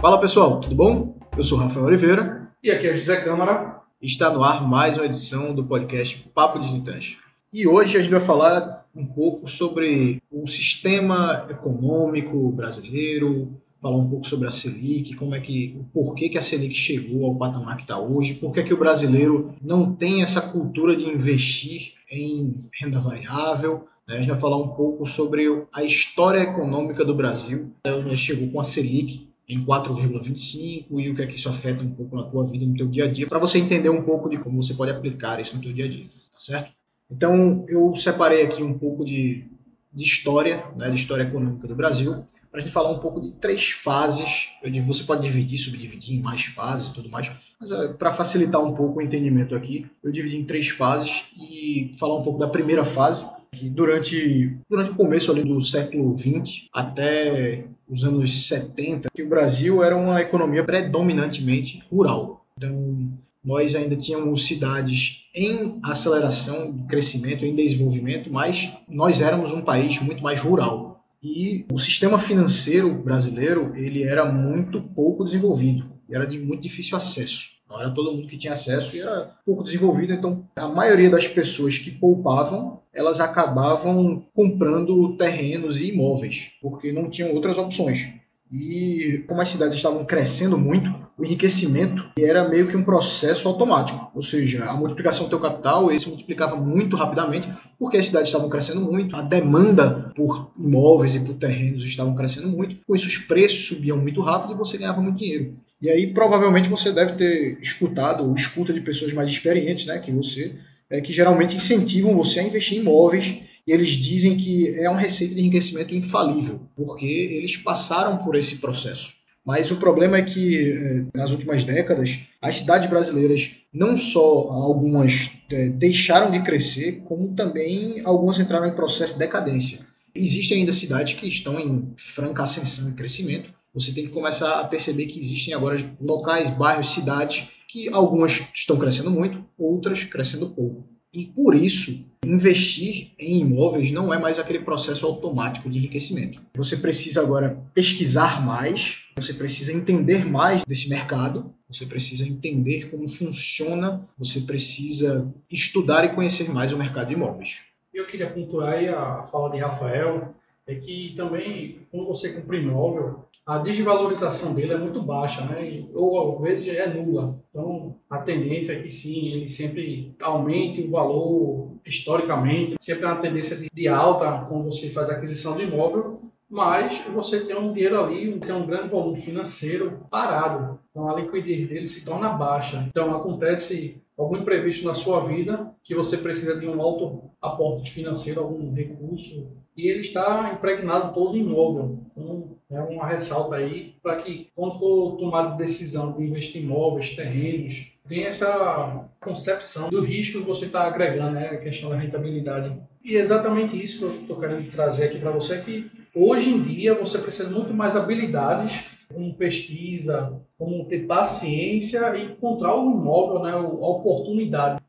Fala 0.00 0.20
pessoal, 0.20 0.60
tudo 0.60 0.76
bom? 0.76 1.18
Eu 1.36 1.42
sou 1.42 1.58
Rafael 1.58 1.86
Oliveira. 1.86 2.48
E 2.62 2.70
aqui 2.70 2.86
é 2.86 2.94
José 2.94 3.20
Câmara. 3.20 3.80
Está 4.00 4.32
no 4.32 4.44
ar 4.44 4.64
mais 4.64 4.96
uma 4.96 5.04
edição 5.04 5.52
do 5.52 5.64
podcast 5.64 6.22
Papo 6.32 6.60
Desintante. 6.60 7.18
E 7.52 7.66
hoje 7.66 7.96
a 7.96 8.00
gente 8.00 8.12
vai 8.12 8.20
falar 8.20 8.86
um 8.94 9.04
pouco 9.04 9.48
sobre 9.48 10.22
o 10.30 10.46
sistema 10.46 11.44
econômico 11.50 12.52
brasileiro, 12.52 13.60
falar 13.82 13.96
um 13.96 14.08
pouco 14.08 14.24
sobre 14.24 14.46
a 14.46 14.52
Selic, 14.52 15.16
como 15.16 15.34
é 15.34 15.40
que 15.40 15.76
o 15.76 15.82
porquê 15.92 16.28
que 16.28 16.38
a 16.38 16.42
Selic 16.42 16.76
chegou 16.76 17.26
ao 17.26 17.34
patamar 17.34 17.74
que 17.74 17.82
está 17.82 17.98
hoje, 17.98 18.34
por 18.34 18.54
que 18.54 18.72
o 18.72 18.78
brasileiro 18.78 19.52
não 19.60 19.92
tem 19.92 20.22
essa 20.22 20.40
cultura 20.40 20.94
de 20.94 21.08
investir 21.08 21.94
em 22.08 22.54
renda 22.80 23.00
variável. 23.00 23.88
Né? 24.06 24.14
A 24.14 24.18
gente 24.18 24.30
vai 24.30 24.38
falar 24.38 24.58
um 24.58 24.68
pouco 24.68 25.04
sobre 25.04 25.44
a 25.74 25.82
história 25.82 26.38
econômica 26.38 27.04
do 27.04 27.16
Brasil. 27.16 27.72
A 27.82 27.90
gente 27.90 28.16
chegou 28.16 28.48
com 28.52 28.60
a 28.60 28.64
Selic 28.64 29.27
em 29.48 29.64
4,25 29.64 30.86
e 31.00 31.10
o 31.10 31.14
que 31.14 31.22
é 31.22 31.26
que 31.26 31.36
isso 31.36 31.48
afeta 31.48 31.82
um 31.82 31.90
pouco 31.90 32.14
na 32.16 32.24
tua 32.24 32.44
vida, 32.44 32.66
no 32.66 32.76
teu 32.76 32.86
dia 32.86 33.04
a 33.04 33.10
dia, 33.10 33.26
para 33.26 33.38
você 33.38 33.58
entender 33.58 33.88
um 33.88 34.02
pouco 34.02 34.28
de 34.28 34.36
como 34.36 34.62
você 34.62 34.74
pode 34.74 34.90
aplicar 34.90 35.40
isso 35.40 35.56
no 35.56 35.62
teu 35.62 35.72
dia 35.72 35.86
a 35.86 35.88
dia, 35.88 36.04
tá 36.04 36.38
certo? 36.38 36.70
Então, 37.10 37.64
eu 37.68 37.94
separei 37.94 38.42
aqui 38.42 38.62
um 38.62 38.78
pouco 38.78 39.04
de, 39.04 39.46
de 39.92 40.04
história, 40.04 40.64
né, 40.76 40.90
de 40.90 40.96
história 40.96 41.22
econômica 41.22 41.66
do 41.66 41.74
Brasil, 41.74 42.26
para 42.50 42.60
a 42.60 42.62
gente 42.62 42.72
falar 42.72 42.90
um 42.90 42.98
pouco 42.98 43.20
de 43.20 43.32
três 43.32 43.70
fases. 43.70 44.48
Eu, 44.62 44.70
você 44.82 45.04
pode 45.04 45.22
dividir, 45.22 45.58
subdividir 45.58 46.18
em 46.18 46.22
mais 46.22 46.44
fases 46.44 46.88
e 46.88 46.94
tudo 46.94 47.08
mais, 47.08 47.30
mas 47.58 47.70
é, 47.70 47.88
para 47.94 48.12
facilitar 48.12 48.62
um 48.62 48.74
pouco 48.74 48.98
o 48.98 49.02
entendimento 49.02 49.54
aqui, 49.54 49.86
eu 50.02 50.12
dividi 50.12 50.36
em 50.36 50.44
três 50.44 50.68
fases 50.68 51.24
e 51.36 51.92
falar 51.98 52.16
um 52.16 52.22
pouco 52.22 52.38
da 52.38 52.48
primeira 52.48 52.84
fase, 52.84 53.26
que 53.52 53.70
durante, 53.70 54.58
durante 54.68 54.90
o 54.90 54.94
começo 54.94 55.32
ali 55.32 55.42
do 55.42 55.58
século 55.62 56.14
XX 56.14 56.68
até 56.72 57.66
os 57.88 58.04
anos 58.04 58.46
70, 58.48 59.08
que 59.14 59.22
o 59.22 59.28
Brasil 59.28 59.82
era 59.82 59.96
uma 59.96 60.20
economia 60.20 60.62
predominantemente 60.62 61.82
rural. 61.90 62.44
Então, 62.56 63.08
nós 63.44 63.74
ainda 63.74 63.96
tínhamos 63.96 64.46
cidades 64.46 65.26
em 65.34 65.78
aceleração 65.82 66.72
de 66.72 66.82
crescimento, 66.84 67.44
em 67.44 67.54
desenvolvimento, 67.54 68.30
mas 68.32 68.70
nós 68.88 69.20
éramos 69.20 69.52
um 69.52 69.62
país 69.62 70.00
muito 70.00 70.22
mais 70.22 70.40
rural. 70.40 71.04
E 71.22 71.64
o 71.72 71.78
sistema 71.78 72.18
financeiro 72.18 72.92
brasileiro 72.94 73.72
ele 73.74 74.02
era 74.02 74.30
muito 74.30 74.80
pouco 74.80 75.24
desenvolvido, 75.24 75.90
era 76.10 76.26
de 76.26 76.38
muito 76.38 76.62
difícil 76.62 76.96
acesso. 76.96 77.57
Não 77.68 77.80
era 77.80 77.90
todo 77.90 78.12
mundo 78.12 78.26
que 78.26 78.38
tinha 78.38 78.54
acesso 78.54 78.96
e 78.96 79.00
era 79.00 79.36
pouco 79.44 79.62
desenvolvido, 79.62 80.12
então 80.12 80.44
a 80.56 80.68
maioria 80.68 81.10
das 81.10 81.28
pessoas 81.28 81.78
que 81.78 81.90
poupavam, 81.90 82.80
elas 82.94 83.20
acabavam 83.20 84.24
comprando 84.34 85.16
terrenos 85.16 85.78
e 85.80 85.90
imóveis, 85.90 86.52
porque 86.62 86.92
não 86.92 87.10
tinham 87.10 87.34
outras 87.34 87.58
opções. 87.58 88.10
E 88.50 89.22
como 89.28 89.42
as 89.42 89.50
cidades 89.50 89.76
estavam 89.76 90.04
crescendo 90.04 90.56
muito, 90.56 90.90
o 91.18 91.24
enriquecimento 91.24 92.08
era 92.16 92.48
meio 92.48 92.68
que 92.68 92.76
um 92.76 92.84
processo 92.84 93.48
automático. 93.48 94.08
Ou 94.14 94.22
seja, 94.22 94.64
a 94.64 94.74
multiplicação 94.74 95.24
do 95.24 95.30
teu 95.30 95.40
capital, 95.40 95.90
ele 95.90 95.98
se 95.98 96.08
multiplicava 96.08 96.54
muito 96.54 96.96
rapidamente, 96.96 97.48
porque 97.76 97.96
as 97.96 98.06
cidades 98.06 98.28
estavam 98.28 98.48
crescendo 98.48 98.80
muito, 98.80 99.16
a 99.16 99.22
demanda 99.22 100.12
por 100.14 100.52
imóveis 100.56 101.16
e 101.16 101.20
por 101.20 101.34
terrenos 101.34 101.84
estavam 101.84 102.14
crescendo 102.14 102.48
muito, 102.48 102.76
com 102.86 102.94
isso 102.94 103.08
os 103.08 103.18
preços 103.18 103.66
subiam 103.66 103.96
muito 103.96 104.20
rápido 104.20 104.52
e 104.52 104.56
você 104.56 104.78
ganhava 104.78 105.00
muito 105.00 105.18
dinheiro. 105.18 105.56
E 105.82 105.90
aí 105.90 106.12
provavelmente 106.12 106.68
você 106.68 106.92
deve 106.92 107.12
ter 107.12 107.58
escutado 107.60 108.24
ou 108.24 108.34
escuta 108.34 108.72
de 108.72 108.80
pessoas 108.80 109.12
mais 109.12 109.30
experientes, 109.30 109.86
né, 109.86 109.98
que 109.98 110.12
você, 110.12 110.54
é, 110.88 111.00
que 111.00 111.12
geralmente 111.12 111.56
incentivam 111.56 112.14
você 112.14 112.40
a 112.40 112.44
investir 112.44 112.78
em 112.78 112.80
imóveis 112.80 113.42
e 113.66 113.72
eles 113.72 113.90
dizem 113.90 114.36
que 114.36 114.68
é 114.80 114.88
uma 114.88 114.98
receita 114.98 115.34
de 115.34 115.40
enriquecimento 115.40 115.94
infalível, 115.94 116.60
porque 116.76 117.04
eles 117.04 117.56
passaram 117.56 118.18
por 118.18 118.34
esse 118.34 118.56
processo. 118.56 119.17
Mas 119.48 119.70
o 119.70 119.76
problema 119.76 120.18
é 120.18 120.22
que, 120.22 120.72
é, 120.72 121.06
nas 121.16 121.30
últimas 121.30 121.64
décadas, 121.64 122.18
as 122.42 122.56
cidades 122.56 122.86
brasileiras, 122.86 123.52
não 123.72 123.96
só 123.96 124.20
algumas 124.50 125.40
é, 125.50 125.70
deixaram 125.70 126.30
de 126.30 126.42
crescer, 126.42 127.00
como 127.06 127.34
também 127.34 128.02
algumas 128.04 128.38
entraram 128.38 128.66
em 128.66 128.74
processo 128.74 129.14
de 129.14 129.20
decadência. 129.20 129.78
Existem 130.14 130.58
ainda 130.58 130.72
cidades 130.74 131.14
que 131.14 131.26
estão 131.26 131.58
em 131.58 131.94
franca 131.96 132.42
ascensão 132.42 132.90
e 132.90 132.92
crescimento. 132.92 133.50
Você 133.72 133.90
tem 133.92 134.04
que 134.04 134.12
começar 134.12 134.60
a 134.60 134.64
perceber 134.64 135.06
que 135.06 135.18
existem 135.18 135.54
agora 135.54 135.76
locais, 135.98 136.50
bairros, 136.50 136.92
cidades 136.92 137.48
que 137.66 137.88
algumas 137.90 138.42
estão 138.52 138.76
crescendo 138.76 139.10
muito, 139.10 139.42
outras 139.56 140.04
crescendo 140.04 140.50
pouco. 140.50 140.84
E 141.14 141.26
por 141.26 141.54
isso, 141.54 142.06
investir 142.24 143.12
em 143.18 143.40
imóveis 143.40 143.90
não 143.90 144.12
é 144.12 144.18
mais 144.18 144.38
aquele 144.38 144.60
processo 144.60 145.06
automático 145.06 145.70
de 145.70 145.78
enriquecimento. 145.78 146.42
Você 146.56 146.76
precisa 146.76 147.22
agora 147.22 147.62
pesquisar 147.72 148.44
mais, 148.44 149.06
você 149.16 149.32
precisa 149.32 149.72
entender 149.72 150.26
mais 150.26 150.64
desse 150.64 150.88
mercado, 150.88 151.54
você 151.68 151.86
precisa 151.86 152.26
entender 152.26 152.90
como 152.90 153.08
funciona, 153.08 154.06
você 154.16 154.40
precisa 154.40 155.32
estudar 155.50 156.04
e 156.04 156.14
conhecer 156.14 156.50
mais 156.50 156.72
o 156.72 156.78
mercado 156.78 157.08
de 157.08 157.14
imóveis. 157.14 157.60
Eu 157.92 158.06
queria 158.06 158.30
pontuar 158.30 158.74
aí 158.74 158.88
a 158.88 159.24
fala 159.24 159.50
de 159.50 159.58
Rafael, 159.58 160.34
é 160.68 160.74
que 160.74 161.14
também, 161.16 161.80
quando 161.90 162.06
você 162.06 162.34
compra 162.34 162.58
imóvel, 162.58 163.24
a 163.46 163.56
desvalorização 163.56 164.54
dele 164.54 164.74
é 164.74 164.76
muito 164.76 165.00
baixa, 165.00 165.42
né? 165.46 165.86
ou 165.94 166.36
às 166.36 166.42
vezes 166.42 166.68
é 166.68 166.86
nula. 166.86 167.42
Então, 167.48 167.96
a 168.10 168.18
tendência 168.18 168.74
é 168.74 168.82
que 168.82 168.90
sim, 168.90 169.28
ele 169.32 169.48
sempre 169.48 170.14
aumente 170.20 170.82
o 170.82 170.90
valor 170.90 171.72
historicamente, 171.86 172.76
sempre 172.78 173.06
há 173.06 173.12
uma 173.12 173.20
tendência 173.20 173.56
de 173.56 173.88
alta 173.88 174.44
quando 174.46 174.66
você 174.66 174.90
faz 174.90 175.08
aquisição 175.08 175.54
do 175.54 175.62
imóvel, 175.62 176.20
mas 176.50 177.02
você 177.14 177.40
tem 177.40 177.56
um 177.56 177.72
dinheiro 177.72 177.98
ali, 177.98 178.38
tem 178.38 178.54
um 178.54 178.66
grande 178.66 178.90
volume 178.90 179.16
financeiro 179.16 180.06
parado. 180.10 180.78
Então, 180.90 181.08
a 181.08 181.18
liquidez 181.18 181.66
dele 181.66 181.86
se 181.86 182.04
torna 182.04 182.28
baixa. 182.28 182.86
Então, 182.90 183.16
acontece 183.16 184.02
algum 184.18 184.36
imprevisto 184.36 184.86
na 184.86 184.92
sua 184.92 185.20
vida 185.24 185.72
que 185.82 185.94
você 185.94 186.18
precisa 186.18 186.60
de 186.60 186.66
um 186.66 186.82
alto 186.82 187.30
aporte 187.40 187.90
financeiro, 187.90 188.40
algum 188.40 188.74
recurso, 188.74 189.56
e 189.78 189.88
ele 189.88 190.00
está 190.00 190.52
impregnado 190.52 191.14
todo 191.14 191.36
em 191.36 191.40
imóvel. 191.42 192.00
Então, 192.16 192.58
é 192.68 192.80
uma 192.80 193.06
ressalta 193.06 193.54
aí 193.54 193.94
para 194.02 194.16
que, 194.16 194.48
quando 194.56 194.76
for 194.76 195.16
tomada 195.16 195.56
decisão 195.56 196.12
de 196.12 196.24
investir 196.24 196.60
em 196.60 196.64
imóveis, 196.64 197.14
terrenos, 197.14 197.86
tenha 198.06 198.26
essa 198.26 199.08
concepção 199.20 199.88
do 199.88 200.00
risco 200.00 200.40
que 200.40 200.46
você 200.46 200.66
está 200.66 200.82
agregando, 200.82 201.30
né? 201.30 201.50
a 201.50 201.58
questão 201.58 201.90
da 201.90 201.96
rentabilidade. 201.96 202.76
E 203.04 203.16
é 203.16 203.20
exatamente 203.20 203.80
isso 203.80 203.98
que 203.98 204.04
eu 204.04 204.20
estou 204.22 204.40
querendo 204.40 204.68
trazer 204.72 205.04
aqui 205.04 205.20
para 205.20 205.30
você, 205.30 205.60
que 205.60 205.88
hoje 206.12 206.50
em 206.50 206.60
dia 206.60 206.94
você 206.94 207.16
precisa 207.16 207.48
muito 207.48 207.72
mais 207.72 207.96
habilidades, 207.96 208.84
como 209.14 209.32
pesquisa, 209.34 210.42
como 210.58 210.84
ter 210.86 211.06
paciência 211.06 212.16
e 212.16 212.32
encontrar 212.32 212.74
o 212.74 212.90
imóvel, 212.90 213.44
né? 213.44 213.52
a 213.52 213.60
oportunidade. 213.60 214.82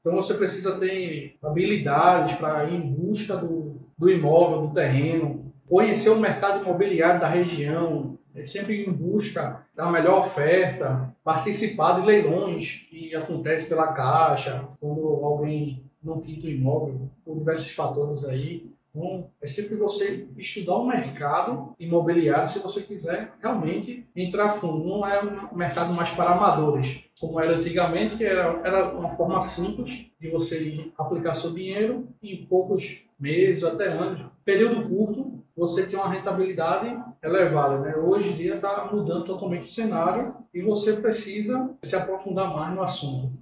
Então 0.00 0.16
você 0.16 0.34
precisa 0.34 0.80
ter 0.80 1.36
habilidades 1.40 2.34
para 2.36 2.68
ir 2.68 2.74
em 2.74 2.92
busca 2.92 3.36
do, 3.36 3.80
do 4.02 4.10
imóvel, 4.10 4.66
do 4.66 4.74
terreno, 4.74 5.52
conhecer 5.68 6.10
o 6.10 6.18
mercado 6.18 6.64
imobiliário 6.64 7.20
da 7.20 7.28
região, 7.28 8.18
é 8.34 8.42
sempre 8.42 8.84
em 8.84 8.92
busca 8.92 9.64
da 9.76 9.88
melhor 9.88 10.18
oferta, 10.18 11.14
participar 11.22 12.00
de 12.00 12.06
leilões 12.06 12.84
que 12.90 13.14
acontece 13.14 13.68
pela 13.68 13.92
Caixa, 13.92 14.66
quando 14.80 15.06
alguém 15.24 15.84
não 16.02 16.20
quita 16.20 16.48
o 16.48 16.50
imóvel, 16.50 17.08
por 17.24 17.38
diversos 17.38 17.70
fatores 17.70 18.24
aí. 18.24 18.72
Então, 18.90 19.28
é 19.40 19.46
sempre 19.46 19.76
você 19.76 20.26
estudar 20.36 20.78
o 20.78 20.86
mercado 20.86 21.72
imobiliário 21.78 22.48
se 22.48 22.58
você 22.58 22.82
quiser 22.82 23.32
realmente 23.40 24.04
entrar 24.16 24.50
fundo. 24.50 24.84
Não 24.84 25.06
é 25.06 25.22
um 25.22 25.56
mercado 25.56 25.94
mais 25.94 26.10
para 26.10 26.32
amadores, 26.32 27.04
como 27.20 27.40
era 27.40 27.54
antigamente, 27.54 28.16
que 28.16 28.24
era, 28.24 28.60
era 28.64 28.92
uma 28.92 29.14
forma 29.14 29.40
simples 29.40 30.06
de 30.20 30.28
você 30.28 30.90
aplicar 30.98 31.34
seu 31.34 31.52
dinheiro 31.54 32.08
em 32.20 32.44
poucos 32.44 33.06
meses, 33.22 33.62
até 33.62 33.86
anos, 33.86 34.20
período 34.44 34.88
curto, 34.88 35.42
você 35.56 35.86
tem 35.86 35.98
uma 35.98 36.12
rentabilidade 36.12 36.94
elevada. 37.22 37.78
Né? 37.78 37.94
Hoje 37.96 38.30
em 38.30 38.36
dia 38.36 38.56
está 38.56 38.90
mudando 38.92 39.24
totalmente 39.24 39.66
o 39.66 39.70
cenário 39.70 40.34
e 40.52 40.60
você 40.60 40.94
precisa 40.94 41.70
se 41.82 41.94
aprofundar 41.94 42.52
mais 42.52 42.74
no 42.74 42.82
assunto. 42.82 43.32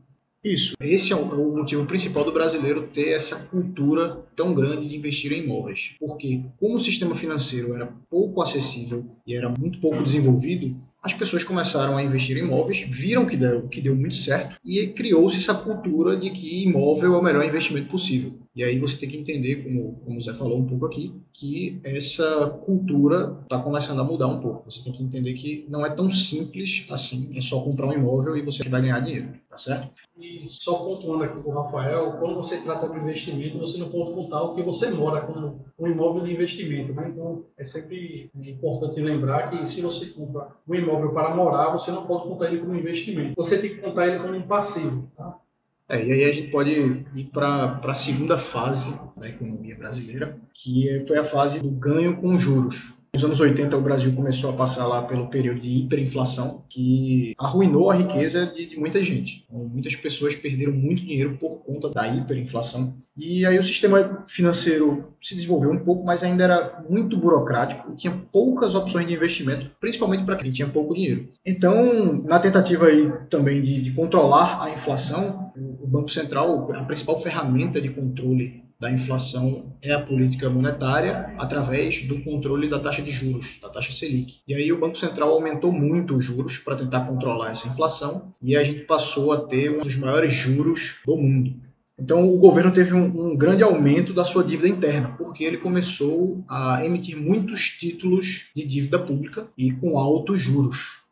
Isso. 0.42 0.74
Esse 0.80 1.12
é 1.12 1.16
o 1.16 1.54
motivo 1.54 1.84
principal 1.86 2.24
do 2.24 2.32
brasileiro 2.32 2.86
ter 2.86 3.10
essa 3.10 3.44
cultura 3.44 4.24
tão 4.34 4.54
grande 4.54 4.88
de 4.88 4.96
investir 4.96 5.32
em 5.32 5.44
imóveis. 5.44 5.96
Porque, 6.00 6.42
como 6.58 6.76
o 6.76 6.80
sistema 6.80 7.14
financeiro 7.14 7.74
era 7.74 7.86
pouco 8.08 8.40
acessível 8.40 9.04
e 9.26 9.36
era 9.36 9.50
muito 9.50 9.78
pouco 9.80 10.02
desenvolvido, 10.02 10.74
as 11.02 11.14
pessoas 11.14 11.44
começaram 11.44 11.96
a 11.96 12.02
investir 12.02 12.36
em 12.36 12.40
imóveis, 12.40 12.80
viram 12.80 13.26
que 13.26 13.36
deu, 13.36 13.68
que 13.68 13.80
deu 13.80 13.94
muito 13.94 14.14
certo 14.14 14.56
e 14.64 14.86
criou-se 14.88 15.36
essa 15.36 15.54
cultura 15.54 16.16
de 16.16 16.30
que 16.30 16.62
imóvel 16.62 17.14
é 17.14 17.18
o 17.18 17.22
melhor 17.22 17.44
investimento 17.44 17.88
possível. 17.88 18.34
E 18.60 18.62
aí 18.62 18.78
você 18.78 18.98
tem 18.98 19.08
que 19.08 19.16
entender, 19.16 19.64
como, 19.64 19.94
como 20.04 20.18
o 20.18 20.20
Zé 20.20 20.34
falou 20.34 20.58
um 20.58 20.66
pouco 20.66 20.84
aqui, 20.84 21.18
que 21.32 21.80
essa 21.82 22.46
cultura 22.66 23.38
está 23.44 23.58
começando 23.58 24.00
a 24.00 24.04
mudar 24.04 24.26
um 24.26 24.38
pouco. 24.38 24.70
Você 24.70 24.84
tem 24.84 24.92
que 24.92 25.02
entender 25.02 25.32
que 25.32 25.66
não 25.66 25.86
é 25.86 25.88
tão 25.88 26.10
simples 26.10 26.86
assim, 26.90 27.32
é 27.34 27.40
só 27.40 27.64
comprar 27.64 27.86
um 27.86 27.94
imóvel 27.94 28.36
e 28.36 28.42
você 28.42 28.68
vai 28.68 28.82
ganhar 28.82 29.00
dinheiro, 29.00 29.32
tá 29.48 29.56
certo? 29.56 29.90
E 30.18 30.44
só 30.46 30.74
pontuando 30.74 31.24
aqui 31.24 31.42
com 31.42 31.50
o 31.50 31.54
Rafael, 31.54 32.18
quando 32.18 32.34
você 32.34 32.60
trata 32.60 32.86
de 32.86 32.98
investimento, 32.98 33.58
você 33.58 33.78
não 33.78 33.88
pode 33.88 34.12
contar 34.12 34.42
o 34.42 34.54
que 34.54 34.62
você 34.62 34.90
mora 34.90 35.22
como 35.22 35.64
um 35.78 35.86
imóvel 35.86 36.22
de 36.22 36.30
investimento. 36.30 36.92
Né? 36.92 37.12
Então, 37.14 37.42
é 37.56 37.64
sempre 37.64 38.30
importante 38.34 39.00
lembrar 39.00 39.48
que 39.48 39.66
se 39.66 39.80
você 39.80 40.10
compra 40.10 40.48
um 40.68 40.74
imóvel 40.74 41.14
para 41.14 41.34
morar, 41.34 41.72
você 41.72 41.90
não 41.90 42.06
pode 42.06 42.24
contar 42.24 42.52
ele 42.52 42.60
como 42.60 42.74
investimento. 42.74 43.32
Você 43.36 43.58
tem 43.58 43.70
que 43.70 43.80
contar 43.80 44.06
ele 44.06 44.18
como 44.18 44.34
um 44.34 44.42
passivo. 44.42 45.10
Tá? 45.16 45.40
É, 45.90 46.06
e 46.06 46.12
aí 46.12 46.24
a 46.24 46.32
gente 46.32 46.52
pode 46.52 46.70
ir 46.70 47.24
para 47.32 47.80
a 47.82 47.94
segunda 47.94 48.38
fase 48.38 48.96
da 49.16 49.28
economia 49.28 49.76
brasileira, 49.76 50.38
que 50.54 50.88
é, 50.88 51.04
foi 51.04 51.18
a 51.18 51.24
fase 51.24 51.60
do 51.60 51.68
ganho 51.68 52.16
com 52.16 52.38
juros. 52.38 52.94
Nos 53.12 53.24
anos 53.24 53.40
80, 53.40 53.76
o 53.76 53.80
Brasil 53.80 54.12
começou 54.12 54.50
a 54.50 54.52
passar 54.52 54.86
lá 54.86 55.02
pelo 55.02 55.26
período 55.26 55.58
de 55.58 55.78
hiperinflação, 55.78 56.62
que 56.68 57.34
arruinou 57.36 57.90
a 57.90 57.94
riqueza 57.94 58.46
de, 58.46 58.66
de, 58.66 58.76
muita 58.78 59.02
gente. 59.02 59.44
Então, 59.48 59.68
muitas 59.68 59.96
pessoas 59.96 60.36
perderam 60.36 60.72
muito 60.72 61.04
dinheiro 61.04 61.36
por 61.36 61.58
conta 61.58 61.90
da 61.90 62.06
hiperinflação. 62.06 62.94
E 63.16 63.44
aí 63.44 63.58
o 63.58 63.62
sistema 63.64 64.24
financeiro 64.28 65.12
se 65.20 65.34
desenvolveu 65.34 65.72
um 65.72 65.80
pouco, 65.80 66.04
mas 66.04 66.22
ainda 66.22 66.44
era 66.44 66.84
muito 66.88 67.16
burocrático 67.16 67.90
e 67.90 67.96
tinha 67.96 68.16
poucas 68.32 68.76
opções 68.76 69.08
de 69.08 69.12
investimento, 69.12 69.70
principalmente 69.80 70.24
para 70.24 70.36
quem 70.36 70.52
tinha 70.52 70.68
pouco 70.68 70.94
dinheiro. 70.94 71.28
Então, 71.44 72.22
na 72.22 72.38
tentativa 72.38 72.86
aí 72.86 73.12
também 73.28 73.60
de, 73.60 73.82
de 73.82 73.90
controlar 73.90 74.62
a 74.62 74.70
inflação, 74.70 75.52
o 75.82 75.86
Banco 75.86 76.08
Central, 76.08 76.70
a 76.72 76.84
principal 76.84 77.18
ferramenta 77.18 77.80
de 77.80 77.90
controle 77.90 78.69
da 78.80 78.90
inflação 78.90 79.76
é 79.82 79.92
a 79.92 80.00
política 80.00 80.48
monetária 80.48 81.34
através 81.38 82.02
do 82.06 82.22
controle 82.22 82.66
da 82.66 82.80
taxa 82.80 83.02
de 83.02 83.10
juros, 83.10 83.58
da 83.60 83.68
taxa 83.68 83.92
Selic. 83.92 84.38
E 84.48 84.54
aí 84.54 84.72
o 84.72 84.80
Banco 84.80 84.96
Central 84.96 85.30
aumentou 85.30 85.70
muito 85.70 86.16
os 86.16 86.24
juros 86.24 86.56
para 86.56 86.76
tentar 86.76 87.00
controlar 87.00 87.50
essa 87.50 87.68
inflação 87.68 88.32
e 88.42 88.56
a 88.56 88.64
gente 88.64 88.80
passou 88.80 89.32
a 89.32 89.40
ter 89.42 89.70
um 89.70 89.82
dos 89.82 89.96
maiores 89.96 90.32
juros 90.32 90.96
do 91.06 91.14
mundo. 91.14 91.54
Então 91.98 92.26
o 92.26 92.38
governo 92.38 92.72
teve 92.72 92.94
um, 92.94 93.32
um 93.32 93.36
grande 93.36 93.62
aumento 93.62 94.14
da 94.14 94.24
sua 94.24 94.42
dívida 94.42 94.68
interna, 94.68 95.14
porque 95.18 95.44
ele 95.44 95.58
começou 95.58 96.42
a 96.48 96.82
emitir 96.82 97.18
muitos 97.18 97.68
títulos 97.68 98.48
de 98.56 98.64
dívida 98.64 98.98
pública 98.98 99.46
e 99.58 99.72
com 99.72 99.98
altos 99.98 100.40
juros. 100.40 101.02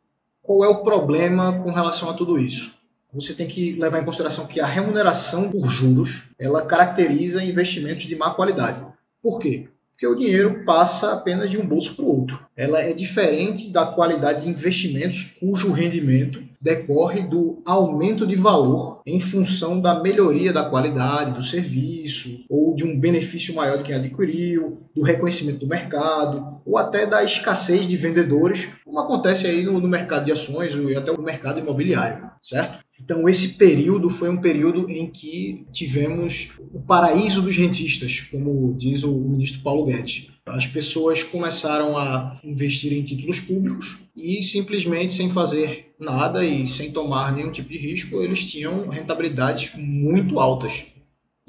Qual 0.41 0.65
é 0.65 0.69
o 0.69 0.83
problema 0.83 1.61
com 1.63 1.71
relação 1.71 2.09
a 2.09 2.15
tudo 2.15 2.39
isso? 2.39 2.78
Você 3.13 3.33
tem 3.33 3.47
que 3.47 3.73
levar 3.73 4.01
em 4.01 4.05
consideração 4.05 4.47
que 4.47 4.61
a 4.61 4.67
remuneração 4.67 5.51
por 5.51 5.69
juros 5.69 6.25
ela 6.39 6.67
caracteriza 6.67 7.43
investimentos 7.43 8.07
de 8.07 8.17
má 8.17 8.31
qualidade. 8.31 8.85
Por 9.23 9.39
quê? 9.39 9.69
Porque 9.91 10.07
o 10.07 10.15
dinheiro 10.15 10.65
passa 10.65 11.13
apenas 11.13 11.51
de 11.51 11.59
um 11.59 11.67
bolso 11.67 11.97
para 11.97 12.05
o 12.05 12.21
outro. 12.21 12.47
Ela 12.57 12.81
é 12.81 12.93
diferente 12.93 13.69
da 13.69 13.87
qualidade 13.87 14.43
de 14.43 14.49
investimentos 14.49 15.37
cujo 15.41 15.73
rendimento 15.73 16.41
decorre 16.61 17.23
do 17.23 17.63
aumento 17.65 18.27
de 18.27 18.37
valor 18.37 19.01
em 19.07 19.19
função 19.19 19.81
da 19.81 20.01
melhoria 20.01 20.53
da 20.53 20.69
qualidade 20.69 21.35
do 21.35 21.43
serviço 21.43 22.45
ou 22.49 22.75
de 22.75 22.85
um 22.85 22.99
benefício 22.99 23.55
maior 23.55 23.79
de 23.79 23.85
quem 23.85 23.95
adquiriu, 23.95 24.79
do 24.95 25.03
reconhecimento 25.03 25.61
do 25.61 25.69
mercado 25.69 26.61
ou 26.65 26.77
até 26.77 27.07
da 27.07 27.25
escassez 27.25 27.87
de 27.87 27.97
vendedores, 27.97 28.69
como 28.99 29.01
acontece 29.01 29.47
aí 29.47 29.63
no, 29.63 29.81
no 29.81 29.89
mercado 29.89 30.25
de 30.25 30.33
ações 30.33 30.75
e 30.75 30.97
até 30.97 31.13
no 31.13 31.23
mercado 31.23 31.61
imobiliário, 31.61 32.31
certo? 32.43 32.79
Então 33.01 33.29
esse 33.29 33.57
período 33.57 34.11
foi 34.11 34.29
um 34.29 34.41
período 34.41 34.91
em 34.91 35.07
que 35.07 35.67
tivemos 35.73 36.51
o 36.73 36.81
paraíso 36.81 37.41
dos 37.41 37.57
rentistas, 37.57 38.21
como 38.21 38.75
diz 38.77 39.05
o 39.05 39.13
ministro 39.13 39.63
Paulo 39.63 39.85
Guedes 39.85 40.29
as 40.51 40.67
pessoas 40.67 41.23
começaram 41.23 41.97
a 41.97 42.41
investir 42.43 42.93
em 42.93 43.03
títulos 43.03 43.39
públicos 43.39 43.99
e 44.17 44.43
simplesmente 44.43 45.13
sem 45.13 45.29
fazer 45.29 45.93
nada 46.01 46.45
e 46.45 46.67
sem 46.67 46.91
tomar 46.91 47.33
nenhum 47.33 47.53
tipo 47.53 47.69
de 47.69 47.79
risco, 47.79 48.23
eles 48.23 48.51
tinham 48.51 48.89
rentabilidades 48.89 49.73
muito 49.77 50.39
altas. 50.39 50.87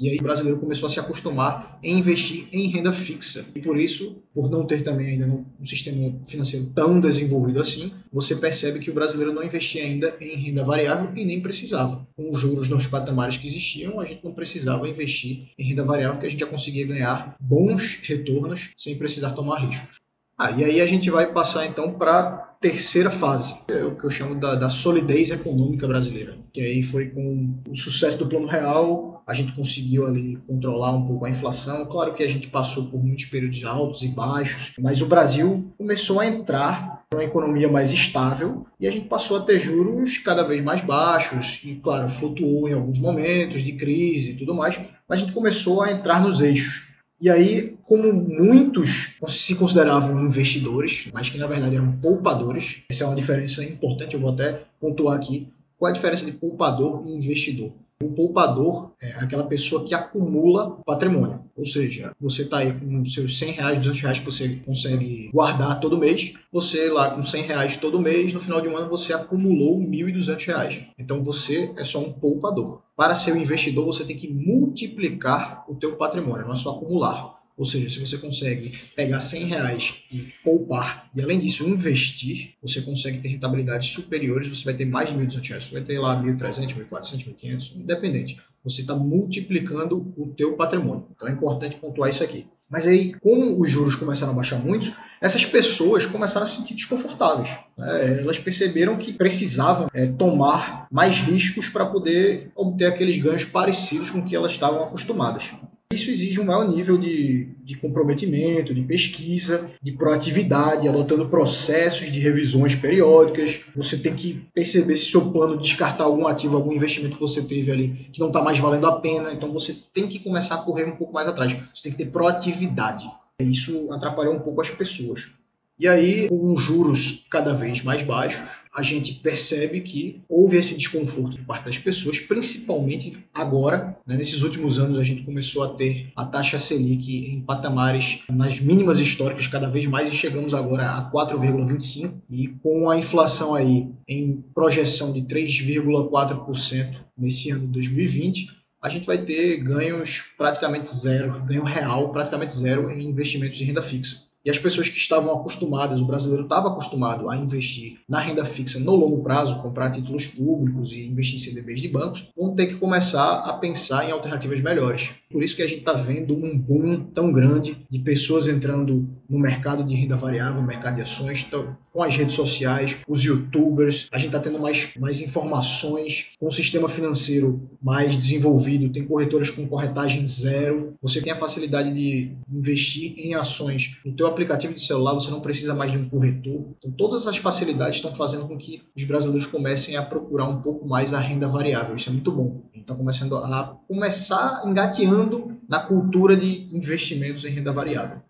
E 0.00 0.08
aí 0.08 0.16
o 0.18 0.22
brasileiro 0.22 0.58
começou 0.58 0.86
a 0.86 0.90
se 0.90 0.98
acostumar 0.98 1.78
em 1.82 1.98
investir 1.98 2.48
em 2.54 2.68
renda 2.68 2.90
fixa. 2.90 3.44
E 3.54 3.60
por 3.60 3.78
isso, 3.78 4.16
por 4.32 4.48
não 4.48 4.66
ter 4.66 4.82
também 4.82 5.08
ainda 5.08 5.26
um 5.26 5.64
sistema 5.64 6.18
financeiro 6.26 6.72
tão 6.74 6.98
desenvolvido 6.98 7.60
assim, 7.60 7.92
você 8.10 8.34
percebe 8.34 8.78
que 8.78 8.90
o 8.90 8.94
brasileiro 8.94 9.34
não 9.34 9.44
investia 9.44 9.84
ainda 9.84 10.16
em 10.18 10.36
renda 10.36 10.64
variável 10.64 11.10
e 11.14 11.22
nem 11.26 11.42
precisava. 11.42 12.08
Com 12.16 12.32
os 12.32 12.40
juros 12.40 12.70
nos 12.70 12.86
patamares 12.86 13.36
que 13.36 13.46
existiam, 13.46 14.00
a 14.00 14.06
gente 14.06 14.24
não 14.24 14.32
precisava 14.32 14.88
investir 14.88 15.50
em 15.58 15.68
renda 15.68 15.84
variável, 15.84 16.14
porque 16.14 16.28
a 16.28 16.30
gente 16.30 16.40
já 16.40 16.46
conseguia 16.46 16.86
ganhar 16.86 17.36
bons 17.38 18.00
retornos 18.02 18.70
sem 18.78 18.96
precisar 18.96 19.32
tomar 19.32 19.58
riscos. 19.58 19.96
Ah, 20.38 20.50
e 20.52 20.64
aí 20.64 20.80
a 20.80 20.86
gente 20.86 21.10
vai 21.10 21.30
passar 21.30 21.66
então 21.66 21.92
para 21.92 22.56
terceira 22.60 23.10
fase, 23.10 23.54
é 23.68 23.84
o 23.84 23.96
que 23.96 24.04
eu 24.04 24.10
chamo 24.10 24.34
da, 24.34 24.54
da, 24.54 24.68
solidez 24.68 25.30
econômica 25.30 25.88
brasileira, 25.88 26.36
que 26.52 26.60
aí 26.60 26.82
foi 26.82 27.08
com 27.08 27.54
o 27.68 27.74
sucesso 27.74 28.18
do 28.18 28.26
Plano 28.26 28.46
Real, 28.46 29.09
a 29.26 29.34
gente 29.34 29.52
conseguiu 29.52 30.06
ali 30.06 30.36
controlar 30.46 30.92
um 30.92 31.06
pouco 31.06 31.24
a 31.24 31.30
inflação. 31.30 31.84
Claro 31.86 32.14
que 32.14 32.22
a 32.22 32.28
gente 32.28 32.48
passou 32.48 32.86
por 32.86 33.02
muitos 33.02 33.26
períodos 33.26 33.64
altos 33.64 34.02
e 34.02 34.08
baixos, 34.08 34.74
mas 34.78 35.00
o 35.00 35.06
Brasil 35.06 35.72
começou 35.76 36.20
a 36.20 36.26
entrar 36.26 37.04
numa 37.12 37.24
economia 37.24 37.68
mais 37.68 37.92
estável 37.92 38.66
e 38.78 38.86
a 38.86 38.90
gente 38.90 39.08
passou 39.08 39.36
a 39.36 39.40
ter 39.40 39.58
juros 39.58 40.18
cada 40.18 40.44
vez 40.44 40.62
mais 40.62 40.82
baixos 40.82 41.60
e, 41.64 41.74
claro, 41.74 42.08
flutuou 42.08 42.68
em 42.68 42.72
alguns 42.72 42.98
momentos 42.98 43.62
de 43.62 43.72
crise 43.72 44.32
e 44.32 44.34
tudo 44.34 44.54
mais, 44.54 44.78
mas 45.08 45.18
a 45.18 45.22
gente 45.22 45.32
começou 45.32 45.82
a 45.82 45.90
entrar 45.90 46.22
nos 46.22 46.40
eixos. 46.40 46.88
E 47.20 47.28
aí, 47.28 47.76
como 47.82 48.12
muitos 48.12 49.16
se 49.28 49.54
consideravam 49.54 50.24
investidores, 50.24 51.10
mas 51.12 51.28
que 51.28 51.36
na 51.36 51.46
verdade 51.46 51.76
eram 51.76 51.92
poupadores, 52.00 52.82
essa 52.88 53.04
é 53.04 53.06
uma 53.06 53.16
diferença 53.16 53.62
importante, 53.62 54.14
eu 54.14 54.20
vou 54.20 54.30
até 54.30 54.62
pontuar 54.80 55.16
aqui. 55.16 55.48
Qual 55.76 55.88
é 55.88 55.90
a 55.90 55.94
diferença 55.94 56.24
de 56.24 56.32
poupador 56.32 57.02
e 57.04 57.10
investidor? 57.10 57.72
O 58.02 58.08
poupador 58.12 58.92
é 59.00 59.12
aquela 59.12 59.44
pessoa 59.44 59.84
que 59.84 59.94
acumula 59.94 60.80
patrimônio. 60.86 61.44
Ou 61.54 61.66
seja, 61.66 62.12
você 62.18 62.42
está 62.42 62.58
aí 62.58 62.72
com 62.72 63.04
seus 63.04 63.38
100 63.38 63.52
reais, 63.52 63.78
200 63.78 64.00
reais 64.00 64.18
que 64.18 64.24
você 64.24 64.56
consegue 64.64 65.28
guardar 65.30 65.78
todo 65.80 65.98
mês. 65.98 66.32
Você 66.50 66.88
lá 66.88 67.10
com 67.10 67.22
100 67.22 67.42
reais 67.42 67.76
todo 67.76 68.00
mês, 68.00 68.32
no 68.32 68.40
final 68.40 68.62
de 68.62 68.68
um 68.68 68.76
ano 68.78 68.88
você 68.88 69.12
acumulou 69.12 69.78
1.200 69.80 70.46
reais. 70.46 70.84
Então 70.98 71.22
você 71.22 71.74
é 71.76 71.84
só 71.84 72.00
um 72.00 72.10
poupador. 72.10 72.80
Para 72.96 73.14
ser 73.14 73.32
um 73.32 73.40
investidor, 73.40 73.84
você 73.84 74.04
tem 74.04 74.16
que 74.16 74.32
multiplicar 74.32 75.64
o 75.68 75.74
teu 75.74 75.96
patrimônio, 75.96 76.46
não 76.46 76.54
é 76.54 76.56
só 76.56 76.70
acumular. 76.70 77.39
Ou 77.60 77.66
seja, 77.66 77.90
se 77.90 78.00
você 78.00 78.16
consegue 78.16 78.72
pegar 78.96 79.20
100 79.20 79.44
reais 79.44 80.04
e 80.10 80.32
poupar, 80.42 81.10
e 81.14 81.20
além 81.20 81.38
disso 81.38 81.68
investir, 81.68 82.54
você 82.62 82.80
consegue 82.80 83.18
ter 83.18 83.28
rentabilidades 83.28 83.88
superiores, 83.88 84.48
você 84.48 84.64
vai 84.64 84.72
ter 84.72 84.86
mais 84.86 85.10
de 85.10 85.16
1.200 85.16 85.48
reais, 85.50 85.64
você 85.64 85.72
vai 85.72 85.82
ter 85.82 85.98
lá 85.98 86.22
1.300, 86.22 86.88
1.400, 86.88 87.36
1.500, 87.38 87.76
independente. 87.76 88.38
Você 88.64 88.80
está 88.80 88.96
multiplicando 88.96 90.10
o 90.16 90.28
teu 90.28 90.56
patrimônio. 90.56 91.06
Então 91.14 91.28
é 91.28 91.32
importante 91.32 91.76
pontuar 91.76 92.08
isso 92.08 92.24
aqui. 92.24 92.46
Mas 92.66 92.86
aí, 92.86 93.12
como 93.20 93.60
os 93.60 93.70
juros 93.70 93.94
começaram 93.94 94.32
a 94.32 94.36
baixar 94.36 94.58
muito, 94.58 94.90
essas 95.20 95.44
pessoas 95.44 96.06
começaram 96.06 96.46
a 96.46 96.48
se 96.48 96.56
sentir 96.56 96.74
desconfortáveis. 96.74 97.50
Né? 97.76 98.20
Elas 98.20 98.38
perceberam 98.38 98.96
que 98.96 99.12
precisavam 99.12 99.86
é, 99.92 100.06
tomar 100.06 100.86
mais 100.90 101.18
riscos 101.18 101.68
para 101.68 101.84
poder 101.84 102.50
obter 102.56 102.86
aqueles 102.86 103.18
ganhos 103.18 103.44
parecidos 103.44 104.08
com 104.08 104.20
o 104.20 104.24
que 104.24 104.34
elas 104.34 104.52
estavam 104.52 104.82
acostumadas. 104.82 105.52
Isso 105.92 106.08
exige 106.08 106.40
um 106.40 106.44
maior 106.44 106.68
nível 106.68 106.96
de, 106.96 107.48
de 107.64 107.76
comprometimento, 107.76 108.72
de 108.72 108.80
pesquisa, 108.80 109.68
de 109.82 109.90
proatividade, 109.90 110.88
adotando 110.88 111.28
processos 111.28 112.12
de 112.12 112.20
revisões 112.20 112.76
periódicas. 112.76 113.62
Você 113.74 113.98
tem 113.98 114.14
que 114.14 114.46
perceber 114.54 114.94
se 114.94 115.10
seu 115.10 115.32
plano 115.32 115.58
descartar 115.58 116.04
algum 116.04 116.28
ativo, 116.28 116.56
algum 116.56 116.72
investimento 116.72 117.16
que 117.16 117.20
você 117.20 117.42
teve 117.42 117.72
ali 117.72 118.08
que 118.12 118.20
não 118.20 118.28
está 118.28 118.40
mais 118.40 118.60
valendo 118.60 118.86
a 118.86 119.00
pena. 119.00 119.32
Então 119.32 119.52
você 119.52 119.76
tem 119.92 120.06
que 120.06 120.22
começar 120.22 120.54
a 120.54 120.62
correr 120.62 120.84
um 120.84 120.94
pouco 120.94 121.12
mais 121.12 121.26
atrás. 121.26 121.56
Você 121.74 121.82
tem 121.82 121.92
que 121.92 121.98
ter 121.98 122.10
proatividade. 122.10 123.10
Isso 123.40 123.92
atrapalhou 123.92 124.34
um 124.34 124.40
pouco 124.40 124.60
as 124.60 124.70
pessoas. 124.70 125.32
E 125.80 125.88
aí, 125.88 126.28
com 126.28 126.52
os 126.52 126.60
juros 126.60 127.24
cada 127.30 127.54
vez 127.54 127.82
mais 127.82 128.02
baixos, 128.02 128.46
a 128.76 128.82
gente 128.82 129.14
percebe 129.14 129.80
que 129.80 130.20
houve 130.28 130.58
esse 130.58 130.76
desconforto 130.76 131.38
por 131.38 131.46
parte 131.46 131.64
das 131.64 131.78
pessoas, 131.78 132.20
principalmente 132.20 133.24
agora, 133.32 133.96
né, 134.06 134.14
nesses 134.14 134.42
últimos 134.42 134.78
anos 134.78 134.98
a 134.98 135.02
gente 135.02 135.22
começou 135.22 135.62
a 135.62 135.70
ter 135.70 136.12
a 136.14 136.26
taxa 136.26 136.58
Selic 136.58 137.32
em 137.32 137.40
patamares 137.40 138.20
nas 138.28 138.60
mínimas 138.60 139.00
históricas 139.00 139.46
cada 139.46 139.70
vez 139.70 139.86
mais 139.86 140.12
e 140.12 140.14
chegamos 140.14 140.52
agora 140.52 140.90
a 140.90 141.10
4,25 141.10 142.12
e 142.28 142.48
com 142.62 142.90
a 142.90 142.98
inflação 142.98 143.54
aí 143.54 143.88
em 144.06 144.44
projeção 144.54 145.14
de 145.14 145.22
3,4% 145.22 146.94
nesse 147.16 147.52
ano 147.52 147.62
de 147.62 147.68
2020, 147.68 148.48
a 148.82 148.90
gente 148.90 149.06
vai 149.06 149.16
ter 149.16 149.56
ganhos 149.56 150.24
praticamente 150.36 150.94
zero, 150.94 151.42
ganho 151.46 151.64
real 151.64 152.12
praticamente 152.12 152.54
zero 152.54 152.90
em 152.90 153.08
investimentos 153.08 153.56
de 153.56 153.64
renda 153.64 153.80
fixa. 153.80 154.28
E 154.44 154.50
as 154.50 154.58
pessoas 154.58 154.88
que 154.88 154.96
estavam 154.96 155.32
acostumadas, 155.34 156.00
o 156.00 156.06
brasileiro 156.06 156.44
estava 156.44 156.68
acostumado 156.68 157.28
a 157.28 157.36
investir 157.36 157.98
na 158.08 158.18
renda 158.18 158.44
fixa 158.44 158.78
no 158.78 158.96
longo 158.96 159.22
prazo, 159.22 159.60
comprar 159.60 159.90
títulos 159.90 160.26
públicos 160.26 160.92
e 160.92 161.06
investir 161.06 161.36
em 161.36 161.38
CDBs 161.38 161.80
de 161.80 161.88
bancos, 161.88 162.30
vão 162.36 162.54
ter 162.54 162.66
que 162.66 162.76
começar 162.76 163.40
a 163.40 163.52
pensar 163.52 164.08
em 164.08 164.12
alternativas 164.12 164.60
melhores. 164.62 165.10
Por 165.30 165.44
isso 165.44 165.54
que 165.54 165.62
a 165.62 165.66
gente 165.66 165.80
está 165.80 165.92
vendo 165.92 166.34
um 166.34 166.58
boom 166.58 167.04
tão 167.14 167.32
grande 167.32 167.86
de 167.88 167.98
pessoas 167.98 168.48
entrando 168.48 169.08
no 169.28 169.38
mercado 169.38 169.84
de 169.84 169.94
renda 169.94 170.16
variável, 170.16 170.62
mercado 170.62 170.96
de 170.96 171.02
ações, 171.02 171.44
então, 171.46 171.76
com 171.92 172.02
as 172.02 172.16
redes 172.16 172.34
sociais, 172.34 172.96
os 173.06 173.22
youtubers, 173.22 174.08
a 174.10 174.18
gente 174.18 174.28
está 174.28 174.40
tendo 174.40 174.58
mais, 174.58 174.96
mais 174.98 175.20
informações, 175.20 176.30
com 176.40 176.48
o 176.48 176.52
sistema 176.52 176.88
financeiro 176.88 177.70
mais 177.80 178.16
desenvolvido, 178.16 178.90
tem 178.90 179.04
corretoras 179.04 179.50
com 179.50 179.68
corretagem 179.68 180.26
zero, 180.26 180.94
você 181.00 181.20
tem 181.20 181.32
a 181.32 181.36
facilidade 181.36 181.92
de 181.92 182.32
investir 182.50 183.14
em 183.16 183.34
ações 183.34 183.98
no 184.04 184.12
teu 184.16 184.26
aplicativo 184.30 184.72
de 184.72 184.80
celular, 184.80 185.14
você 185.14 185.30
não 185.30 185.40
precisa 185.40 185.74
mais 185.74 185.92
de 185.92 185.98
um 185.98 186.08
corretor. 186.08 186.74
Então, 186.78 186.90
todas 186.92 187.22
essas 187.22 187.36
facilidades 187.36 187.96
estão 187.96 188.12
fazendo 188.12 188.46
com 188.46 188.56
que 188.56 188.82
os 188.96 189.04
brasileiros 189.04 189.46
comecem 189.46 189.96
a 189.96 190.02
procurar 190.02 190.48
um 190.48 190.62
pouco 190.62 190.86
mais 190.88 191.12
a 191.12 191.18
renda 191.18 191.46
variável. 191.46 191.94
Isso 191.94 192.08
é 192.08 192.12
muito 192.12 192.32
bom. 192.32 192.62
Está 192.74 192.94
começando 192.94 193.36
a 193.36 193.78
começar 193.86 194.62
engateando 194.64 195.58
na 195.68 195.80
cultura 195.80 196.36
de 196.36 196.66
investimentos 196.74 197.44
em 197.44 197.50
renda 197.50 197.72
variável. 197.72 198.20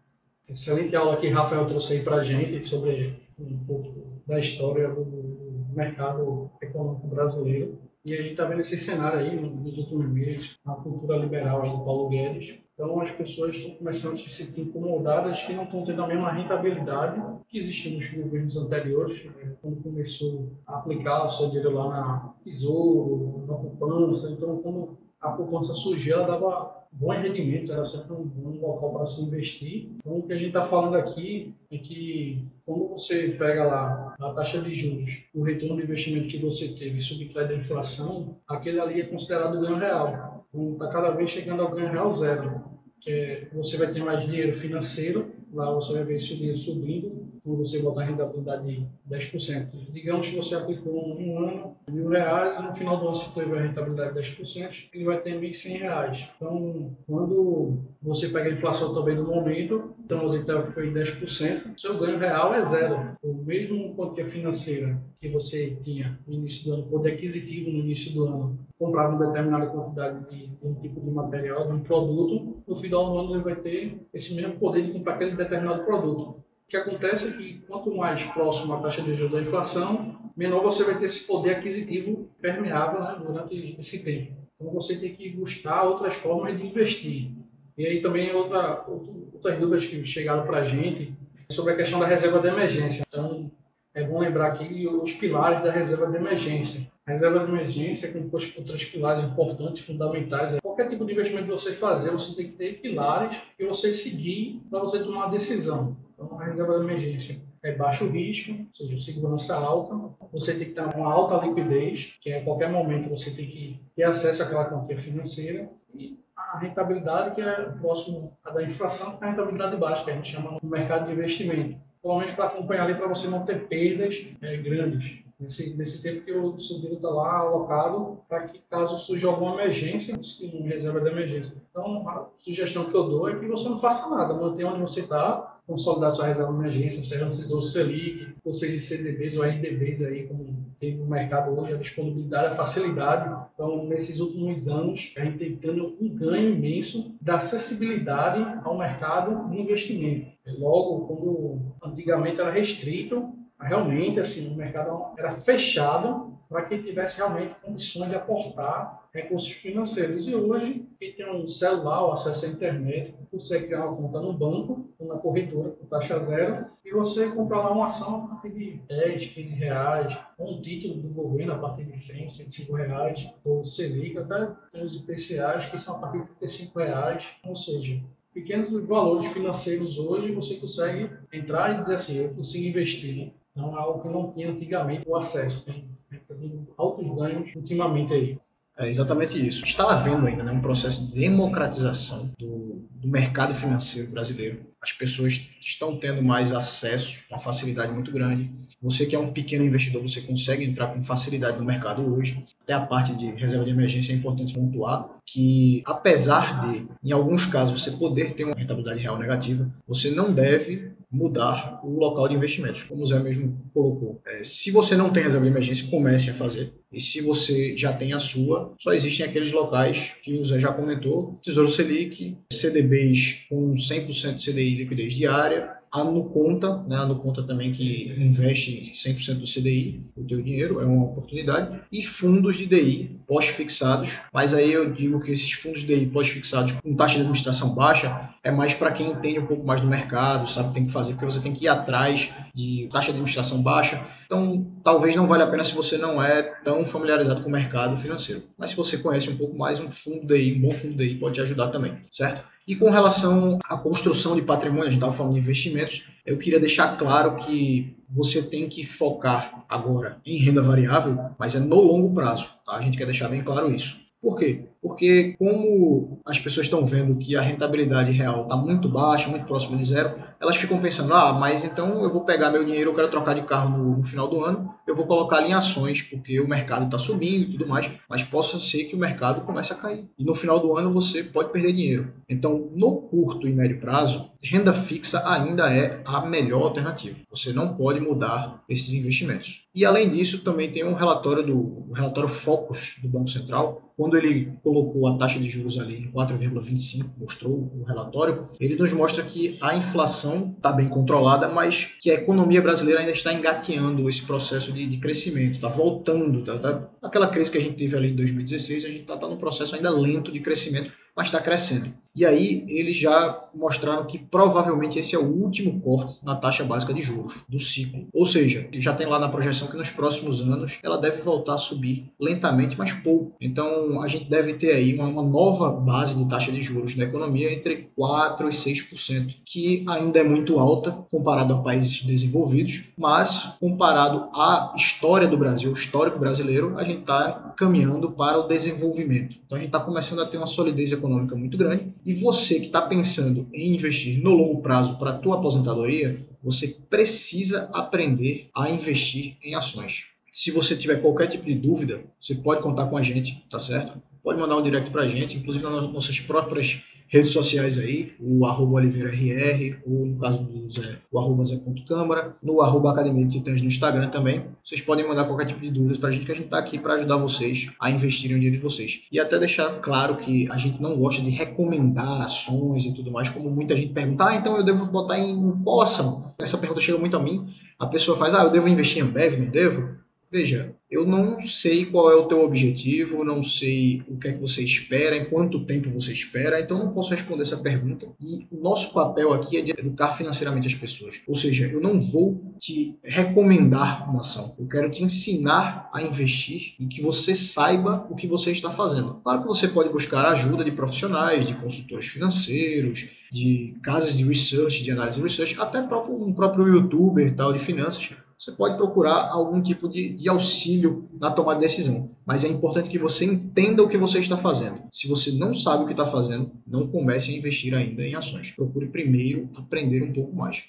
Excelente 0.49 0.97
aula 0.97 1.16
que 1.16 1.28
Rafael 1.28 1.64
trouxe 1.66 1.95
aí 1.95 2.02
para 2.02 2.16
a 2.16 2.25
gente 2.25 2.62
sobre 2.66 3.21
um 3.38 3.59
pouco 3.64 4.21
da 4.26 4.38
história 4.38 4.88
do 4.88 5.66
mercado 5.73 6.50
econômico 6.61 7.07
brasileiro. 7.07 7.78
E 8.04 8.14
a 8.14 8.16
gente 8.16 8.33
está 8.33 8.47
vendo 8.47 8.61
esse 8.61 8.76
cenário 8.76 9.21
aí 9.21 9.38
nos 9.38 9.76
últimos 9.76 10.09
meses, 10.11 10.59
a 10.64 10.73
cultura 10.73 11.19
liberal 11.19 11.62
aí 11.62 11.71
do 11.71 11.85
Paulo 11.85 12.09
Guedes, 12.09 12.59
então 12.81 12.99
as 12.99 13.11
pessoas 13.11 13.55
estão 13.55 13.75
começando 13.75 14.13
a 14.13 14.17
se 14.17 14.31
sentir 14.31 14.63
incomodadas 14.63 15.43
que 15.43 15.53
não 15.53 15.65
estão 15.65 15.85
tendo 15.85 16.03
a 16.03 16.07
mesma 16.07 16.33
rentabilidade 16.33 17.21
que 17.47 17.59
existia 17.59 17.95
nos 17.95 18.09
governos 18.11 18.57
anteriores, 18.57 19.23
né? 19.27 19.55
quando 19.61 19.83
começou 19.83 20.51
a 20.67 20.79
aplicar 20.79 21.25
o 21.25 21.29
seu 21.29 21.49
dinheiro 21.49 21.75
lá 21.75 21.89
na 21.91 22.35
Tesouro, 22.43 23.45
na 23.47 23.55
poupança. 23.55 24.31
Então, 24.31 24.57
quando 24.63 24.97
a 25.21 25.31
poupança 25.33 25.75
surgiu, 25.75 26.17
ela 26.17 26.27
dava 26.27 26.81
bons 26.91 27.19
rendimentos, 27.19 27.69
era 27.69 27.85
sempre 27.85 28.15
um 28.15 28.25
bom 28.25 28.67
local 28.67 28.95
para 28.95 29.07
se 29.07 29.23
investir. 29.23 29.91
Então, 29.99 30.19
o 30.19 30.23
que 30.23 30.33
a 30.33 30.37
gente 30.37 30.49
está 30.49 30.63
falando 30.63 30.97
aqui 30.97 31.55
é 31.71 31.77
que 31.77 32.49
quando 32.65 32.89
você 32.89 33.29
pega 33.29 33.65
lá 33.65 34.15
a 34.19 34.31
taxa 34.33 34.61
de 34.63 34.75
juros, 34.75 35.25
o 35.35 35.43
retorno 35.43 35.77
do 35.77 35.83
investimento 35.83 36.29
que 36.29 36.39
você 36.39 36.69
teve 36.69 36.97
e 36.97 37.01
subtrai 37.01 37.47
da 37.47 37.55
inflação, 37.55 38.37
aquele 38.49 38.81
ali 38.81 39.03
é 39.03 39.05
considerado 39.05 39.61
ganho 39.61 39.77
real. 39.77 40.47
Então, 40.49 40.73
está 40.73 40.89
cada 40.89 41.11
vez 41.11 41.31
chegando 41.31 41.63
ao 41.63 41.71
ganho 41.71 41.93
real 41.93 42.13
zero 42.13 42.60
que 43.00 43.49
você 43.52 43.76
vai 43.76 43.90
ter 43.90 44.02
mais 44.02 44.25
dinheiro 44.26 44.54
financeiro, 44.54 45.33
lá 45.52 45.73
você 45.73 45.92
vai 45.95 46.04
ver 46.04 46.16
esse 46.16 46.37
dinheiro 46.37 46.59
subindo, 46.59 47.20
quando 47.42 47.59
você 47.59 47.80
botar 47.80 48.02
a 48.02 48.06
rentabilidade 48.06 48.66
de 48.66 48.87
10%. 49.09 49.68
Digamos 49.92 50.28
que 50.28 50.37
você 50.37 50.54
aplicou 50.54 51.18
um 51.18 51.38
ano, 51.38 51.76
mil 51.88 52.09
reais, 52.09 52.62
no 52.62 52.73
final 52.73 52.97
do 52.97 53.06
ano 53.06 53.14
você 53.14 53.40
teve 53.40 53.56
a 53.56 53.62
rentabilidade 53.62 54.14
de 54.14 54.42
10%, 54.42 54.88
ele 54.92 55.04
vai 55.04 55.20
ter 55.20 55.40
1.100 55.40 55.78
reais. 55.78 56.28
Então, 56.37 56.97
quando 57.06 57.78
você 58.02 58.28
pega 58.28 58.50
a 58.50 58.52
inflação 58.52 58.94
também 58.94 59.16
do 59.16 59.25
momento, 59.25 59.94
então 60.04 60.23
você 60.23 60.44
foi 60.73 60.92
10%, 60.92 61.78
seu 61.78 61.99
ganho 61.99 62.18
real 62.18 62.54
é 62.54 62.62
zero. 62.62 63.16
O 63.23 63.35
mesmo 63.35 63.94
quantia 63.94 64.26
financeira 64.26 65.00
que 65.20 65.28
você 65.28 65.76
tinha 65.82 66.18
no 66.26 66.35
início 66.35 66.64
do 66.64 66.75
ano, 66.75 66.82
poder 66.85 67.12
aquisitivo 67.12 67.70
no 67.70 67.78
início 67.78 68.14
do 68.14 68.26
ano, 68.26 68.59
comprava 68.78 69.14
uma 69.14 69.26
determinada 69.26 69.66
quantidade 69.66 70.28
de, 70.30 70.47
de 70.47 70.66
um 70.66 70.75
tipo 70.75 71.00
de 71.00 71.11
material, 71.11 71.66
de 71.66 71.75
um 71.75 71.80
produto, 71.80 72.62
no 72.66 72.75
final 72.75 73.12
do 73.12 73.18
ano 73.18 73.35
ele 73.35 73.44
vai 73.44 73.56
ter 73.56 74.00
esse 74.14 74.35
mesmo 74.35 74.59
poder 74.59 74.87
de 74.87 74.92
comprar 74.92 75.14
aquele 75.14 75.37
determinado 75.37 75.85
produto. 75.85 76.42
Que 76.71 76.77
acontece 76.77 77.31
é 77.31 77.37
que 77.37 77.62
quanto 77.67 77.93
mais 77.97 78.23
próximo 78.23 78.73
a 78.75 78.81
taxa 78.81 79.03
de 79.03 79.17
juros 79.17 79.33
da 79.33 79.43
inflação, 79.43 80.21
menor 80.37 80.62
você 80.62 80.85
vai 80.85 80.97
ter 80.97 81.07
esse 81.07 81.27
poder 81.27 81.57
aquisitivo 81.57 82.31
permeável 82.41 83.00
né, 83.00 83.21
durante 83.21 83.77
esse 83.77 84.05
tempo. 84.05 84.33
Então 84.55 84.73
você 84.73 84.97
tem 84.97 85.12
que 85.12 85.31
buscar 85.31 85.83
outras 85.83 86.15
formas 86.15 86.57
de 86.57 86.65
investir. 86.65 87.33
E 87.77 87.85
aí 87.85 88.00
também 88.00 88.33
outra, 88.33 88.85
outras 88.87 89.59
dúvidas 89.59 89.87
que 89.87 90.07
chegaram 90.07 90.47
para 90.47 90.59
a 90.59 90.65
gente 90.65 91.12
sobre 91.50 91.73
a 91.73 91.77
questão 91.77 91.99
da 91.99 92.07
reserva 92.07 92.39
de 92.39 92.47
emergência. 92.47 93.05
Então 93.09 93.50
é 93.93 94.05
bom 94.05 94.21
lembrar 94.21 94.53
aqui 94.53 94.87
os 94.87 95.12
pilares 95.15 95.65
da 95.65 95.73
reserva 95.73 96.07
de 96.07 96.19
emergência. 96.19 96.89
A 97.05 97.11
reserva 97.11 97.41
de 97.41 97.50
emergência 97.50 98.07
é 98.07 98.12
composta 98.12 98.53
por 98.55 98.62
três 98.62 98.85
pilares 98.85 99.25
importantes, 99.25 99.85
fundamentais. 99.85 100.57
Qualquer 100.62 100.87
tipo 100.87 101.05
de 101.05 101.15
investimento 101.15 101.47
que 101.47 101.53
você 101.53 101.73
fazer, 101.73 102.12
você 102.12 102.33
tem 102.37 102.53
que 102.53 102.57
ter 102.57 102.81
pilares 102.81 103.43
que 103.59 103.67
você 103.67 103.93
seguir 103.93 104.62
para 104.71 104.79
você 104.79 105.03
tomar 105.03 105.27
decisão. 105.27 105.97
Então, 106.21 106.39
a 106.39 106.45
reserva 106.45 106.79
de 106.79 106.85
emergência 106.85 107.41
é 107.62 107.75
baixo 107.75 108.07
risco, 108.09 108.53
ou 108.53 108.75
seja, 108.75 108.97
segurança 108.97 109.57
alta. 109.57 109.95
Você 110.33 110.55
tem 110.57 110.69
que 110.69 110.75
ter 110.75 110.83
uma 110.83 111.11
alta 111.11 111.47
liquidez, 111.47 112.15
que 112.21 112.31
é 112.31 112.41
a 112.41 112.45
qualquer 112.45 112.71
momento 112.71 113.09
você 113.09 113.35
tem 113.35 113.47
que 113.47 113.81
ter 113.97 114.03
acesso 114.05 114.43
àquela 114.43 114.67
quantia 114.67 114.99
financeira. 114.99 115.71
E 115.95 116.19
a 116.37 116.59
rentabilidade, 116.59 117.35
que 117.35 117.41
é 117.41 117.62
próximo 117.81 118.37
à 118.45 118.50
da 118.50 118.62
inflação, 118.62 119.19
é 119.21 119.25
a 119.25 119.31
rentabilidade 119.31 119.77
baixa, 119.77 120.05
que 120.05 120.11
a 120.11 120.15
gente 120.15 120.31
chama 120.31 120.59
no 120.62 120.71
mercado 120.71 121.07
de 121.07 121.12
investimento. 121.12 121.79
Pelo 122.03 122.19
menos 122.19 122.33
para 122.33 122.47
acompanhar 122.47 122.85
ali, 122.85 122.95
para 122.95 123.09
você 123.09 123.29
não 123.29 123.45
ter 123.45 123.67
perdas 123.67 124.27
é, 124.43 124.57
grandes 124.59 125.23
nesse, 125.40 125.75
nesse 125.75 126.02
tempo 126.02 126.23
que 126.23 126.32
o 126.32 126.54
dinheiro 126.54 126.97
está 126.97 127.09
lá 127.09 127.38
alocado 127.38 128.18
para 128.28 128.49
que 128.49 128.61
caso 128.70 128.99
surja 128.99 129.28
alguma 129.28 129.54
emergência, 129.54 130.18
uma 130.52 130.68
reserva 130.68 131.00
de 131.00 131.09
emergência. 131.09 131.54
Então, 131.70 132.09
a 132.09 132.28
sugestão 132.38 132.85
que 132.85 132.94
eu 132.94 133.09
dou 133.09 133.28
é 133.28 133.38
que 133.38 133.47
você 133.47 133.68
não 133.68 133.78
faça 133.78 134.09
nada, 134.11 134.35
mantenha 134.35 134.68
onde 134.68 134.80
você 134.80 135.00
está, 135.00 135.59
consolidar 135.66 136.12
sua 136.12 136.26
reserva 136.26 136.52
de 136.52 136.59
emergência, 136.59 137.02
seja 137.02 137.25
no 137.25 137.30
Tesouro 137.30 137.62
Selic, 137.62 138.35
ou 138.44 138.52
seja 138.52 138.78
CDBs 138.80 139.37
ou 139.37 139.44
RDBs 139.44 140.02
aí, 140.02 140.26
como 140.26 140.70
tem 140.80 140.97
no 140.97 141.06
mercado 141.06 141.59
hoje, 141.59 141.75
a 141.75 141.76
disponibilidade, 141.76 142.47
a 142.47 142.54
facilidade. 142.54 143.49
Então, 143.54 143.85
nesses 143.87 144.18
últimos 144.18 144.68
anos, 144.68 145.12
a 145.16 145.25
gente 145.25 145.38
tem 145.38 145.56
tendo 145.56 145.94
um 146.00 146.09
ganho 146.09 146.54
imenso 146.54 147.14
da 147.20 147.37
acessibilidade 147.37 148.61
ao 148.64 148.76
mercado 148.76 149.50
de 149.50 149.61
investimento. 149.61 150.30
Logo, 150.59 151.06
quando 151.06 151.61
antigamente 151.85 152.40
era 152.40 152.50
restrito, 152.50 153.32
realmente 153.61 154.19
assim 154.21 154.52
o 154.52 154.57
mercado 154.57 155.12
era 155.17 155.31
fechado 155.31 156.38
para 156.49 156.64
quem 156.64 156.81
tivesse 156.81 157.19
realmente 157.19 157.55
condições 157.62 158.09
de 158.09 158.17
aportar 158.17 159.09
recursos 159.14 159.50
financeiros. 159.50 160.26
E 160.26 160.35
hoje, 160.35 160.85
quem 160.99 161.12
tem 161.12 161.33
um 161.33 161.47
celular, 161.47 162.05
o 162.05 162.12
acesso 162.12 162.47
à 162.47 162.49
internet, 162.49 163.14
consegue 163.31 163.67
criar 163.67 163.87
uma 163.87 163.97
conta 163.97 164.21
no 164.21 164.33
banco, 164.33 164.88
na 164.99 165.17
corretora, 165.17 165.71
com 165.71 165.87
taxa 165.87 166.19
zero, 166.19 166.67
e 166.85 166.90
você 166.90 167.29
comprar 167.29 167.59
lá 167.59 167.73
uma 167.73 167.87
ação 167.87 168.25
a 168.25 168.29
partir 168.29 168.50
de 168.50 168.81
10, 168.88 169.26
15 169.26 169.55
reais, 169.55 170.19
ou 170.37 170.55
um 170.55 170.61
título 170.62 170.95
do 170.95 171.09
governo 171.09 171.52
a 171.52 171.59
partir 171.59 171.85
de 171.85 171.97
100, 171.97 172.29
105 172.29 172.75
reais, 172.75 173.29
ou 173.45 173.64
Selic, 173.64 174.19
até 174.19 174.49
tem 174.73 174.85
os 174.85 174.97
IPCAs 174.97 175.67
que 175.67 175.79
são 175.79 175.97
a 175.97 175.99
partir 175.99 176.19
de 176.19 176.26
35 176.38 176.79
reais, 176.79 177.29
ou 177.45 177.55
seja, 177.55 178.00
pequenos 178.35 178.73
valores 178.87 179.26
financeiros 179.29 179.99
hoje 179.99 180.33
você 180.33 180.57
consegue 180.57 181.11
entrar 181.33 181.75
e 181.75 181.81
dizer 181.81 181.95
assim, 181.97 182.19
eu 182.19 182.31
consigo 182.31 182.67
investir 182.67 183.33
então 183.61 183.76
é 183.76 183.81
algo 183.81 184.00
que 184.00 184.09
não 184.09 184.33
tinha 184.33 184.50
antigamente 184.50 185.05
o 185.07 185.17
acesso. 185.17 185.64
Tem, 185.64 185.85
tem 186.11 186.67
altos 186.79 187.07
ganhos 187.14 187.55
ultimamente 187.55 188.14
aí. 188.14 188.38
É 188.79 188.88
exatamente 188.88 189.37
isso. 189.47 189.62
Está 189.62 189.93
havendo 189.93 190.26
ainda 190.26 190.43
né, 190.43 190.50
um 190.50 190.61
processo 190.61 191.09
de 191.09 191.21
democratização 191.21 192.33
do, 192.38 192.88
do, 192.93 193.09
mercado 193.09 193.52
financeiro 193.52 194.11
brasileiro. 194.11 194.62
As 194.81 194.93
pessoas 194.93 195.50
estão 195.61 195.99
tendo 195.99 196.23
mais 196.23 196.50
acesso, 196.50 197.25
uma 197.29 197.38
facilidade 197.38 197.93
muito 197.93 198.11
grande. 198.11 198.50
Você 198.81 199.05
que 199.05 199.14
é 199.14 199.19
um 199.19 199.33
pequeno 199.35 199.64
investidor, 199.64 200.00
você 200.00 200.23
consegue 200.23 200.64
entrar 200.64 200.87
com 200.87 201.05
facilidade 201.05 201.59
no 201.59 201.64
mercado 201.64 202.02
hoje. 202.14 202.43
Até 202.71 202.75
a 202.77 202.87
parte 202.87 203.17
de 203.17 203.33
reserva 203.33 203.65
de 203.65 203.73
emergência 203.73 204.12
é 204.12 204.15
importante 204.15 204.55
pontuar 204.55 205.19
que, 205.27 205.83
apesar 205.85 206.61
de, 206.61 206.87
em 207.03 207.11
alguns 207.11 207.45
casos, 207.45 207.83
você 207.83 207.91
poder 207.91 208.33
ter 208.35 208.45
uma 208.45 208.55
rentabilidade 208.55 209.00
real 209.00 209.19
negativa, 209.19 209.69
você 209.89 210.12
não 210.12 210.33
deve 210.33 210.93
mudar 211.11 211.81
o 211.83 211.99
local 211.99 212.29
de 212.29 212.37
investimentos, 212.37 212.85
como 212.85 213.03
o 213.03 213.07
Zé 213.07 213.19
mesmo 213.19 213.61
colocou. 213.75 214.23
É, 214.25 214.45
se 214.45 214.71
você 214.71 214.97
não 214.97 215.11
tem 215.11 215.25
reserva 215.25 215.45
de 215.45 215.50
emergência, 215.50 215.89
comece 215.91 216.31
a 216.31 216.35
fazer. 216.35 216.73
E 216.93 217.00
se 217.00 217.21
você 217.21 217.77
já 217.77 217.93
tem 217.93 218.12
a 218.12 218.21
sua, 218.21 218.73
só 218.79 218.93
existem 218.93 219.27
aqueles 219.27 219.50
locais 219.50 220.15
que 220.23 220.39
o 220.39 220.45
Zé 220.45 220.61
já 220.61 220.73
comentou: 220.73 221.41
Tesouro 221.43 221.69
Selic, 221.69 222.39
CDBs 222.53 223.47
com 223.49 223.73
100% 223.73 224.37
de 224.37 224.49
CDI 224.49 224.77
liquidez 224.77 225.15
diária, 225.15 225.73
a 225.92 226.04
Nuconta, 226.04 226.85
né, 226.87 226.97
a 226.97 227.06
Nuconta 227.06 227.42
também 227.42 227.73
que 227.73 228.14
investe 228.16 228.92
100% 228.94 229.40
do 229.40 229.47
CDI, 229.47 230.04
o 230.16 230.25
teu 230.25 230.40
dinheiro, 230.40 230.80
é 230.80 230.85
uma 230.85 231.04
oportunidade, 231.04 231.80
e 231.92 232.02
fundos 232.02 232.56
de 232.56 232.66
DI 232.66 233.20
pós-fixados, 233.26 234.20
mas 234.32 234.54
aí 234.54 234.73
eu 234.73 234.92
digo 234.92 235.20
que 235.20 235.32
esses 235.32 235.50
fundos 235.52 235.80
de 235.80 235.88
DI 235.88 236.06
pós-fixados 236.06 236.75
com 236.75 236.94
taxa 236.94 237.14
de 237.14 237.20
administração 237.20 237.75
baixa 237.75 238.30
é 238.44 238.50
mais 238.50 238.73
para 238.73 238.92
quem 238.92 239.11
entende 239.11 239.40
um 239.40 239.47
pouco 239.47 239.66
mais 239.66 239.80
do 239.80 239.88
mercado, 239.88 240.49
sabe 240.49 240.73
tem 240.73 240.87
que 240.87 240.92
fazer, 240.92 241.12
porque 241.14 241.26
você 241.26 241.40
tem 241.40 241.52
que 241.52 241.64
ir 241.64 241.68
atrás 241.68 242.30
de 242.54 242.88
taxa 242.90 243.06
de 243.06 243.12
administração 243.12 243.61
baixa, 243.61 244.06
então 244.31 244.65
talvez 244.85 245.17
não 245.17 245.27
valha 245.27 245.43
a 245.43 245.49
pena 245.49 245.65
se 245.65 245.75
você 245.75 245.99
não 245.99 246.23
é 246.23 246.41
tão 246.63 246.87
familiarizado 246.87 247.43
com 247.43 247.49
o 247.49 247.53
mercado 247.53 247.97
financeiro, 247.97 248.45
mas 248.57 248.71
se 248.71 248.77
você 248.77 248.97
conhece 248.99 249.29
um 249.29 249.37
pouco 249.37 249.59
mais, 249.59 249.81
um 249.81 249.89
fundo 249.89 250.25
DI, 250.25 250.55
um 250.57 250.69
bom 250.69 250.71
fundo 250.71 250.97
DI 250.97 251.17
pode 251.17 251.35
te 251.35 251.41
ajudar 251.41 251.71
também, 251.71 251.99
certo? 252.13 252.45
E 252.65 252.77
com 252.77 252.91
relação 252.91 253.59
à 253.65 253.77
construção 253.77 254.37
de 254.37 254.43
patrimônio, 254.43 254.85
a 254.85 254.91
gente 254.91 254.99
estava 254.99 255.11
falando 255.11 255.33
de 255.33 255.41
investimentos, 255.41 256.05
eu 256.25 256.39
queria 256.39 256.61
deixar 256.61 256.97
claro 256.97 257.35
que 257.39 257.97
você 258.09 258.41
tem 258.41 258.69
que 258.69 258.85
focar 258.85 259.65
agora 259.69 260.21
em 260.25 260.37
renda 260.37 260.63
variável, 260.63 261.19
mas 261.37 261.57
é 261.57 261.59
no 261.59 261.81
longo 261.81 262.15
prazo. 262.15 262.51
Tá? 262.65 262.77
A 262.77 262.81
gente 262.81 262.97
quer 262.97 263.07
deixar 263.07 263.29
bem 263.29 263.41
claro 263.41 263.69
isso. 263.69 263.99
Por 264.21 264.39
quê? 264.39 264.67
Porque 264.81 265.35
como 265.39 266.21
as 266.27 266.39
pessoas 266.39 266.67
estão 266.67 266.85
vendo 266.85 267.17
que 267.17 267.35
a 267.35 267.41
rentabilidade 267.41 268.13
real 268.13 268.43
está 268.43 268.55
muito 268.55 268.89
baixa, 268.89 269.29
muito 269.29 269.47
próxima 269.47 269.77
de 269.77 269.85
zero, 269.85 270.15
elas 270.40 270.56
ficam 270.56 270.80
pensando, 270.80 271.12
ah, 271.12 271.35
mas 271.35 271.64
então 271.64 272.02
eu 272.02 272.09
vou 272.09 272.25
pegar 272.25 272.50
meu 272.50 272.64
dinheiro, 272.64 272.90
eu 272.90 272.94
quero 272.94 273.11
trocar 273.11 273.35
de 273.35 273.42
carro 273.42 273.76
no, 273.76 273.99
no 273.99 274.04
final 274.04 274.26
do 274.26 274.42
ano, 274.42 274.75
eu 274.87 274.94
vou 274.94 275.06
colocar 275.06 275.47
em 275.47 275.52
ações, 275.52 276.00
porque 276.00 276.40
o 276.40 276.49
mercado 276.49 276.87
está 276.87 276.99
subindo 276.99 277.42
e 277.42 277.52
tudo 277.52 277.68
mais, 277.68 277.90
mas 278.09 278.23
possa 278.23 278.59
ser 278.59 278.85
que 278.85 278.97
o 278.97 278.99
mercado 278.99 279.42
comece 279.42 279.73
a 279.73 279.76
cair. 279.76 280.09
E 280.18 280.25
no 280.25 280.35
final 280.35 280.59
do 280.59 280.76
ano 280.76 280.90
você 280.92 281.23
pode 281.23 281.52
perder 281.52 281.73
dinheiro. 281.73 282.12
Então, 282.28 282.70
no 282.75 283.02
curto 283.02 283.47
e 283.47 283.52
médio 283.52 283.78
prazo, 283.78 284.30
renda 284.42 284.73
fixa 284.73 285.23
ainda 285.30 285.73
é 285.75 286.00
a 286.06 286.25
melhor 286.25 286.62
alternativa. 286.62 287.18
Você 287.30 287.52
não 287.52 287.75
pode 287.75 288.00
mudar 288.00 288.64
esses 288.68 288.94
investimentos. 288.94 289.66
E 289.75 289.85
além 289.85 290.09
disso, 290.09 290.42
também 290.42 290.70
tem 290.70 290.85
um 290.85 290.94
relatório 290.94 291.44
do 291.44 291.80
um 291.90 291.92
relatório 291.92 292.28
Focus 292.28 292.99
do 293.02 293.09
Banco 293.09 293.28
Central, 293.28 293.89
quando 294.00 294.16
ele 294.16 294.50
colocou 294.62 295.07
a 295.09 295.19
taxa 295.19 295.38
de 295.38 295.47
juros 295.47 295.78
ali 295.78 296.04
em 296.04 296.11
4,25, 296.11 297.04
mostrou 297.19 297.52
o 297.52 297.85
relatório, 297.87 298.49
ele 298.59 298.75
nos 298.75 298.95
mostra 298.95 299.23
que 299.23 299.59
a 299.61 299.76
inflação 299.76 300.54
está 300.57 300.73
bem 300.73 300.88
controlada, 300.88 301.50
mas 301.50 301.85
que 302.00 302.11
a 302.11 302.14
economia 302.14 302.62
brasileira 302.62 303.00
ainda 303.00 303.12
está 303.12 303.30
engateando 303.30 304.09
esse 304.09 304.23
processo 304.23 304.73
de, 304.73 304.87
de 304.87 304.97
crescimento, 304.97 305.57
está 305.57 305.69
voltando. 305.69 306.42
Tá, 306.42 306.59
tá, 306.59 306.88
aquela 307.02 307.28
crise 307.28 307.50
que 307.50 307.59
a 307.59 307.61
gente 307.61 307.76
teve 307.76 307.95
ali 307.95 308.12
em 308.12 308.16
2016, 308.16 308.87
a 308.87 308.88
gente 308.88 309.02
está 309.02 309.19
tá 309.19 309.28
num 309.28 309.37
processo 309.37 309.75
ainda 309.75 309.90
lento 309.90 310.33
de 310.33 310.40
crescimento, 310.40 310.90
mas 311.14 311.28
está 311.28 311.38
crescendo. 311.38 311.92
E 312.16 312.26
aí 312.26 312.64
eles 312.69 312.99
já 312.99 313.49
mostraram 313.54 314.04
que 314.07 314.19
provavelmente 314.19 314.99
esse 314.99 315.14
é 315.14 315.19
o 315.19 315.26
último 315.26 315.80
corte 315.80 316.25
na 316.25 316.35
taxa 316.35 316.64
básica 316.64 316.92
de 316.92 317.00
juros 317.00 317.45
do 317.49 317.59
ciclo. 317.59 318.09
Ou 318.12 318.26
seja, 318.26 318.69
já 318.73 318.92
tem 318.92 319.07
lá 319.07 319.19
na 319.19 319.28
projeção 319.28 319.69
que 319.69 319.76
nos 319.76 319.90
próximos 319.90 320.40
anos 320.40 320.78
ela 320.83 320.99
deve 320.99 321.23
voltar 321.23 321.54
a 321.54 321.59
subir 321.59 322.11
lentamente, 322.19 322.76
mas 322.76 322.92
pouco. 322.92 323.37
Então 323.40 323.89
a 323.99 324.09
gente 324.09 324.28
deve 324.28 324.54
ter 324.54 324.73
aí 324.73 324.94
uma, 324.94 325.06
uma 325.06 325.23
nova 325.23 325.73
base 325.73 326.23
de 326.23 326.28
taxa 326.28 326.52
de 326.52 326.61
juros 326.61 326.94
na 326.97 327.04
economia 327.04 327.50
entre 327.52 327.90
4 327.97 328.49
e 328.49 328.52
6%, 328.52 329.37
que 329.44 329.85
ainda 329.88 330.18
é 330.18 330.23
muito 330.23 330.59
alta 330.59 330.92
comparado 331.11 331.54
a 331.54 331.62
países 331.62 332.02
desenvolvidos, 332.02 332.90
mas 332.99 333.54
comparado 333.59 334.28
à 334.35 334.75
história 334.76 335.26
do 335.26 335.38
Brasil, 335.38 335.70
o 335.70 335.75
histórico 335.75 336.18
brasileiro, 336.18 336.78
a 336.78 336.85
gente 336.85 337.00
está 337.00 337.54
caminhando 337.56 338.12
para 338.12 338.38
o 338.38 338.47
desenvolvimento. 338.47 339.38
Então 339.47 339.56
a 339.56 339.61
gente 339.61 339.68
está 339.68 339.80
começando 339.80 340.20
a 340.20 340.26
ter 340.26 340.37
uma 340.37 340.47
solidez 340.47 340.92
econômica 340.92 341.35
muito 341.35 341.56
grande 341.56 341.94
e 342.04 342.12
você 342.12 342.61
que 342.61 342.66
está 342.66 342.82
pensando 342.82 343.49
em 343.54 343.75
investir 343.75 344.23
no 344.23 344.32
longo 344.32 344.61
prazo 344.61 344.99
para 344.99 345.12
a 345.12 345.18
tua 345.18 345.37
aposentadoria, 345.37 346.26
você 346.42 346.68
precisa 346.88 347.70
aprender 347.73 348.50
a 348.54 348.70
investir 348.70 349.37
em 349.42 349.54
ações. 349.54 350.10
Se 350.31 350.51
você 350.51 350.77
tiver 350.77 350.97
qualquer 350.97 351.27
tipo 351.27 351.45
de 351.45 351.55
dúvida, 351.55 352.05
você 352.19 352.35
pode 352.35 352.63
contar 352.63 352.87
com 352.87 352.97
a 352.97 353.03
gente, 353.03 353.45
tá 353.51 353.59
certo? 353.59 354.01
Pode 354.23 354.39
mandar 354.39 354.57
um 354.57 354.63
direct 354.63 354.91
para 354.91 355.03
a 355.03 355.07
gente, 355.07 355.39
inclusive 355.39 355.65
nas 355.65 355.93
nossas 355.93 356.21
próprias 356.21 356.85
redes 357.09 357.33
sociais 357.33 357.77
aí, 357.77 358.13
o 358.21 358.47
arroba 358.47 358.77
OliveiraRR, 358.77 359.81
ou 359.85 360.07
no 360.07 360.17
caso 360.21 360.45
do 360.45 360.71
Zé, 360.71 360.99
o 361.11 361.19
arroba 361.19 361.45
Zé.câmara, 361.45 362.37
no 362.41 362.63
arroba 362.63 362.93
Academia 362.93 363.27
de 363.27 363.39
Titãs 363.39 363.61
no 363.61 363.67
Instagram 363.67 364.09
também. 364.09 364.45
Vocês 364.63 364.81
podem 364.81 365.09
mandar 365.09 365.25
qualquer 365.25 365.47
tipo 365.47 365.61
de 365.61 365.73
dúvidas 365.73 365.99
pra 365.99 366.13
gente, 366.13 366.25
que 366.25 366.31
a 366.31 366.37
gente 366.37 366.49
tá 366.49 366.59
aqui 366.59 366.79
para 366.79 366.95
ajudar 366.95 367.17
vocês 367.17 367.69
a 367.81 367.91
investirem 367.91 368.37
o 368.37 368.39
dinheiro 368.39 368.59
de 368.59 368.63
vocês. 368.63 369.03
E 369.11 369.19
até 369.19 369.41
deixar 369.41 369.81
claro 369.81 370.19
que 370.19 370.49
a 370.53 370.57
gente 370.57 370.81
não 370.81 370.97
gosta 370.97 371.21
de 371.21 371.31
recomendar 371.31 372.21
ações 372.21 372.87
e 372.87 372.95
tudo 372.95 373.11
mais, 373.11 373.29
como 373.29 373.51
muita 373.51 373.77
gente 373.77 373.93
pergunta, 373.93 374.29
ah, 374.29 374.37
então 374.37 374.57
eu 374.57 374.63
devo 374.63 374.87
botar 374.87 375.19
em 375.19 375.51
qual 375.65 375.83
ação? 375.83 376.33
Essa 376.39 376.59
pergunta 376.59 376.81
chega 376.81 376.97
muito 376.97 377.17
a 377.17 377.21
mim. 377.21 377.49
A 377.77 377.89
pessoa 377.89 378.17
faz, 378.17 378.35
ah, 378.35 378.45
eu 378.45 378.51
devo 378.51 378.69
investir 378.69 379.03
em 379.03 379.09
Ambev, 379.09 379.37
não 379.37 379.51
devo? 379.51 379.99
Veja, 380.33 380.77
eu 380.89 381.05
não 381.05 381.41
sei 381.41 381.87
qual 381.87 382.09
é 382.09 382.15
o 382.15 382.29
teu 382.29 382.45
objetivo, 382.45 383.25
não 383.25 383.43
sei 383.43 384.01
o 384.07 384.17
que 384.17 384.29
é 384.29 384.33
que 384.33 384.41
você 384.41 384.63
espera, 384.63 385.17
em 385.17 385.29
quanto 385.29 385.67
tempo 385.67 385.91
você 385.91 386.13
espera, 386.13 386.61
então 386.61 386.79
não 386.79 386.93
posso 386.93 387.11
responder 387.11 387.43
essa 387.43 387.57
pergunta. 387.57 388.07
E 388.21 388.47
o 388.49 388.63
nosso 388.63 388.95
papel 388.95 389.33
aqui 389.33 389.57
é 389.57 389.63
de 389.63 389.73
educar 389.73 390.13
financeiramente 390.13 390.69
as 390.69 390.75
pessoas. 390.77 391.21
Ou 391.27 391.35
seja, 391.35 391.67
eu 391.67 391.81
não 391.81 392.01
vou 392.01 392.55
te 392.61 392.97
recomendar 393.03 394.09
uma 394.09 394.21
ação. 394.21 394.55
Eu 394.57 394.69
quero 394.69 394.89
te 394.89 395.03
ensinar 395.03 395.91
a 395.93 396.01
investir 396.01 396.77
e 396.79 396.87
que 396.87 397.03
você 397.03 397.35
saiba 397.35 398.07
o 398.09 398.15
que 398.15 398.29
você 398.29 398.53
está 398.53 398.71
fazendo. 398.71 399.21
Claro 399.25 399.43
que 399.43 399.49
você 399.49 399.67
pode 399.67 399.89
buscar 399.89 400.25
ajuda 400.27 400.63
de 400.63 400.71
profissionais, 400.71 401.45
de 401.45 401.55
consultores 401.55 402.07
financeiros, 402.07 403.09
de 403.33 403.75
casas 403.83 404.17
de 404.17 404.23
research, 404.23 404.85
de 404.85 404.93
análise 404.93 405.19
de 405.19 405.25
research, 405.25 405.61
até 405.61 405.83
próprio, 405.83 406.23
um 406.23 406.33
próprio 406.33 406.69
youtuber 406.69 407.35
tal 407.35 407.53
de 407.53 407.59
finanças. 407.59 408.11
Você 408.40 408.52
pode 408.52 408.78
procurar 408.78 409.28
algum 409.30 409.62
tipo 409.62 409.87
de, 409.87 410.14
de 410.14 410.26
auxílio 410.26 411.07
na 411.20 411.31
tomada 411.31 411.61
de 411.61 411.66
decisão. 411.66 412.11
Mas 412.24 412.42
é 412.42 412.48
importante 412.48 412.88
que 412.88 412.98
você 412.98 413.26
entenda 413.26 413.83
o 413.83 413.88
que 413.88 413.98
você 413.98 414.18
está 414.18 414.35
fazendo. 414.35 414.81
Se 414.90 415.07
você 415.07 415.33
não 415.33 415.53
sabe 415.53 415.83
o 415.83 415.87
que 415.87 415.92
está 415.92 416.07
fazendo, 416.07 416.50
não 416.66 416.88
comece 416.88 417.35
a 417.35 417.37
investir 417.37 417.74
ainda 417.74 418.03
em 418.03 418.14
ações. 418.14 418.53
Procure 418.53 418.87
primeiro 418.87 419.50
aprender 419.59 420.03
um 420.03 420.12
pouco 420.14 420.35
mais. 420.35 420.64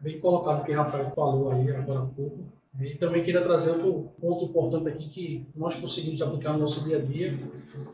Bem 0.00 0.20
colocado 0.20 0.62
o 0.62 0.64
que 0.64 0.70
o 0.70 0.76
Rafael 0.76 1.10
falou 1.16 1.50
aí 1.50 1.68
agora 1.68 1.98
há 1.98 2.06
pouco. 2.06 2.44
E 2.80 2.94
também 2.94 3.24
queria 3.24 3.42
trazer 3.42 3.72
outro 3.72 4.12
ponto 4.20 4.44
importante 4.44 4.86
aqui 4.86 5.08
que 5.08 5.46
nós 5.56 5.74
conseguimos 5.74 6.22
aplicar 6.22 6.52
no 6.52 6.60
nosso 6.60 6.84
dia 6.84 6.98
a 6.98 7.00
dia, 7.00 7.36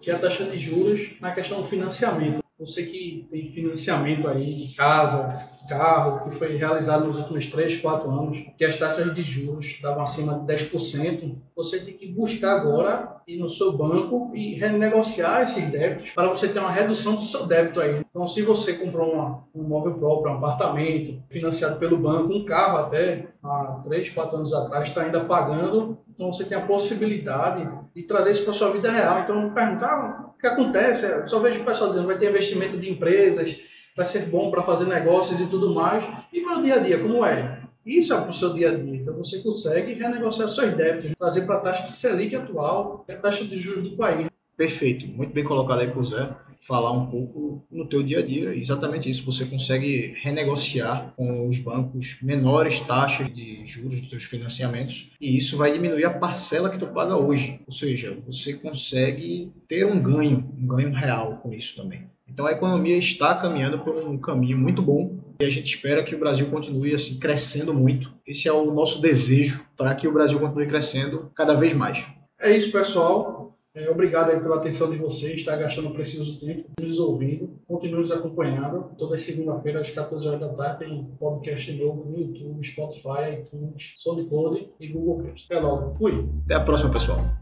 que 0.02 0.10
é 0.10 0.14
a 0.14 0.18
taxa 0.18 0.44
de 0.44 0.58
juros 0.58 1.14
na 1.22 1.32
questão 1.32 1.62
do 1.62 1.66
financiamento. 1.66 2.42
Você 2.58 2.84
que 2.84 3.26
tem 3.30 3.46
financiamento 3.48 4.28
aí 4.28 4.44
de 4.44 4.74
casa, 4.76 5.48
carro, 5.68 6.24
que 6.24 6.36
foi 6.36 6.56
realizado 6.56 7.06
nos 7.06 7.16
últimos 7.18 7.46
3, 7.46 7.80
4 7.80 8.10
anos, 8.10 8.44
que 8.56 8.64
as 8.64 8.76
taxas 8.76 9.14
de 9.14 9.22
juros 9.22 9.66
estavam 9.66 10.02
acima 10.02 10.38
de 10.38 10.52
10%, 10.52 11.34
você 11.56 11.80
tem 11.80 11.94
que 11.94 12.06
buscar 12.08 12.60
agora 12.60 13.20
ir 13.26 13.38
no 13.38 13.48
seu 13.48 13.72
banco 13.72 14.32
e 14.34 14.54
renegociar 14.54 15.42
esses 15.42 15.68
débitos 15.70 16.10
para 16.10 16.28
você 16.28 16.48
ter 16.48 16.58
uma 16.58 16.70
redução 16.72 17.14
do 17.14 17.22
seu 17.22 17.46
débito 17.46 17.80
aí. 17.80 18.04
Então, 18.10 18.26
se 18.26 18.42
você 18.42 18.74
comprou 18.74 19.12
uma, 19.12 19.44
um 19.54 19.64
imóvel 19.64 19.94
próprio, 19.94 20.32
um 20.32 20.36
apartamento, 20.36 21.22
financiado 21.30 21.78
pelo 21.78 21.98
banco, 21.98 22.32
um 22.32 22.44
carro 22.44 22.78
até 22.78 23.28
há 23.42 23.80
3, 23.84 24.10
4 24.10 24.36
anos 24.36 24.52
atrás, 24.52 24.88
está 24.88 25.02
ainda 25.02 25.24
pagando, 25.24 25.98
então 26.08 26.32
você 26.32 26.44
tem 26.44 26.58
a 26.58 26.66
possibilidade 26.66 27.68
de 27.94 28.02
trazer 28.02 28.32
isso 28.32 28.42
para 28.42 28.52
a 28.52 28.56
sua 28.56 28.72
vida 28.72 28.90
real. 28.90 29.20
Então, 29.20 29.52
perguntar 29.54 30.31
que 30.42 30.46
acontece, 30.48 31.06
eu 31.06 31.24
só 31.24 31.38
vejo 31.38 31.60
o 31.60 31.64
pessoal 31.64 31.88
dizendo 31.88 32.08
vai 32.08 32.18
ter 32.18 32.28
investimento 32.28 32.76
de 32.76 32.90
empresas, 32.90 33.60
vai 33.96 34.04
ser 34.04 34.26
bom 34.26 34.50
para 34.50 34.64
fazer 34.64 34.86
negócios 34.86 35.40
e 35.40 35.46
tudo 35.46 35.72
mais. 35.72 36.04
E 36.32 36.44
meu 36.44 36.60
dia 36.60 36.74
a 36.74 36.78
dia, 36.80 36.98
como 36.98 37.24
é? 37.24 37.60
Isso 37.86 38.12
é 38.12 38.20
para 38.20 38.30
o 38.30 38.34
seu 38.34 38.52
dia 38.52 38.72
a 38.72 38.74
dia. 38.74 38.96
Então 38.96 39.16
você 39.16 39.38
consegue 39.38 39.94
renegociar 39.94 40.48
seus 40.48 40.72
débitos, 40.72 41.12
trazer 41.16 41.42
para 41.42 41.56
a 41.56 41.60
taxa 41.60 41.84
de 41.84 41.92
Selic 41.92 42.34
atual, 42.34 43.04
que 43.06 43.12
é 43.12 43.14
a 43.14 43.18
taxa 43.18 43.44
de 43.44 43.56
juros 43.56 43.88
do 43.90 43.96
país. 43.96 44.31
Perfeito, 44.56 45.08
muito 45.08 45.32
bem 45.32 45.44
colocado 45.44 45.80
aí 45.80 45.90
por 45.90 46.04
Zé. 46.04 46.34
Falar 46.64 46.92
um 46.92 47.06
pouco 47.06 47.66
no 47.70 47.88
teu 47.88 48.02
dia 48.02 48.20
a 48.20 48.22
dia, 48.22 48.54
exatamente 48.54 49.10
isso. 49.10 49.24
Você 49.24 49.46
consegue 49.46 50.14
renegociar 50.20 51.12
com 51.16 51.48
os 51.48 51.58
bancos 51.58 52.18
menores 52.22 52.78
taxas 52.80 53.28
de 53.28 53.64
juros 53.64 54.00
dos 54.00 54.10
seus 54.10 54.24
financiamentos 54.24 55.10
e 55.20 55.36
isso 55.36 55.56
vai 55.56 55.72
diminuir 55.72 56.04
a 56.04 56.10
parcela 56.10 56.70
que 56.70 56.78
tu 56.78 56.86
paga 56.86 57.16
hoje. 57.16 57.60
Ou 57.66 57.72
seja, 57.72 58.16
você 58.24 58.52
consegue 58.52 59.50
ter 59.66 59.86
um 59.86 60.00
ganho, 60.00 60.48
um 60.56 60.66
ganho 60.66 60.92
real 60.92 61.38
com 61.38 61.52
isso 61.52 61.74
também. 61.74 62.06
Então 62.28 62.46
a 62.46 62.52
economia 62.52 62.96
está 62.96 63.34
caminhando 63.34 63.80
por 63.80 63.96
um 63.96 64.16
caminho 64.16 64.56
muito 64.56 64.80
bom 64.80 65.18
e 65.40 65.44
a 65.44 65.50
gente 65.50 65.74
espera 65.74 66.02
que 66.02 66.14
o 66.14 66.18
Brasil 66.18 66.48
continue 66.48 66.94
assim 66.94 67.18
crescendo 67.18 67.74
muito. 67.74 68.14
Esse 68.26 68.48
é 68.48 68.52
o 68.52 68.72
nosso 68.72 69.00
desejo 69.00 69.66
para 69.76 69.94
que 69.94 70.06
o 70.06 70.12
Brasil 70.12 70.38
continue 70.38 70.66
crescendo 70.66 71.30
cada 71.34 71.54
vez 71.54 71.74
mais. 71.74 72.06
É 72.40 72.56
isso, 72.56 72.70
pessoal. 72.70 73.51
É, 73.74 73.88
obrigado 73.88 74.38
pela 74.42 74.56
atenção 74.56 74.90
de 74.90 74.98
vocês, 74.98 75.40
está 75.40 75.56
gastando 75.56 75.88
um 75.88 75.92
precioso 75.92 76.38
tempo 76.38 76.68
nos 76.78 76.98
ouvindo. 76.98 77.58
Continue 77.66 78.00
nos 78.00 78.12
acompanhando. 78.12 78.90
Toda 78.98 79.16
segunda-feira, 79.16 79.80
às 79.80 79.90
14 79.90 80.28
horas 80.28 80.40
da 80.40 80.48
tarde, 80.50 80.80
tem 80.80 81.04
podcast 81.18 81.72
novo 81.72 82.04
no 82.04 82.18
YouTube, 82.18 82.66
Spotify, 82.66 83.40
iTunes, 83.40 83.94
SoundCloud 83.96 84.68
e 84.78 84.88
Google 84.88 85.24
Cast. 85.24 85.50
Até 85.50 85.64
logo. 85.64 85.88
Fui. 85.88 86.28
Até 86.44 86.54
a 86.54 86.60
próxima, 86.60 86.90
pessoal. 86.90 87.41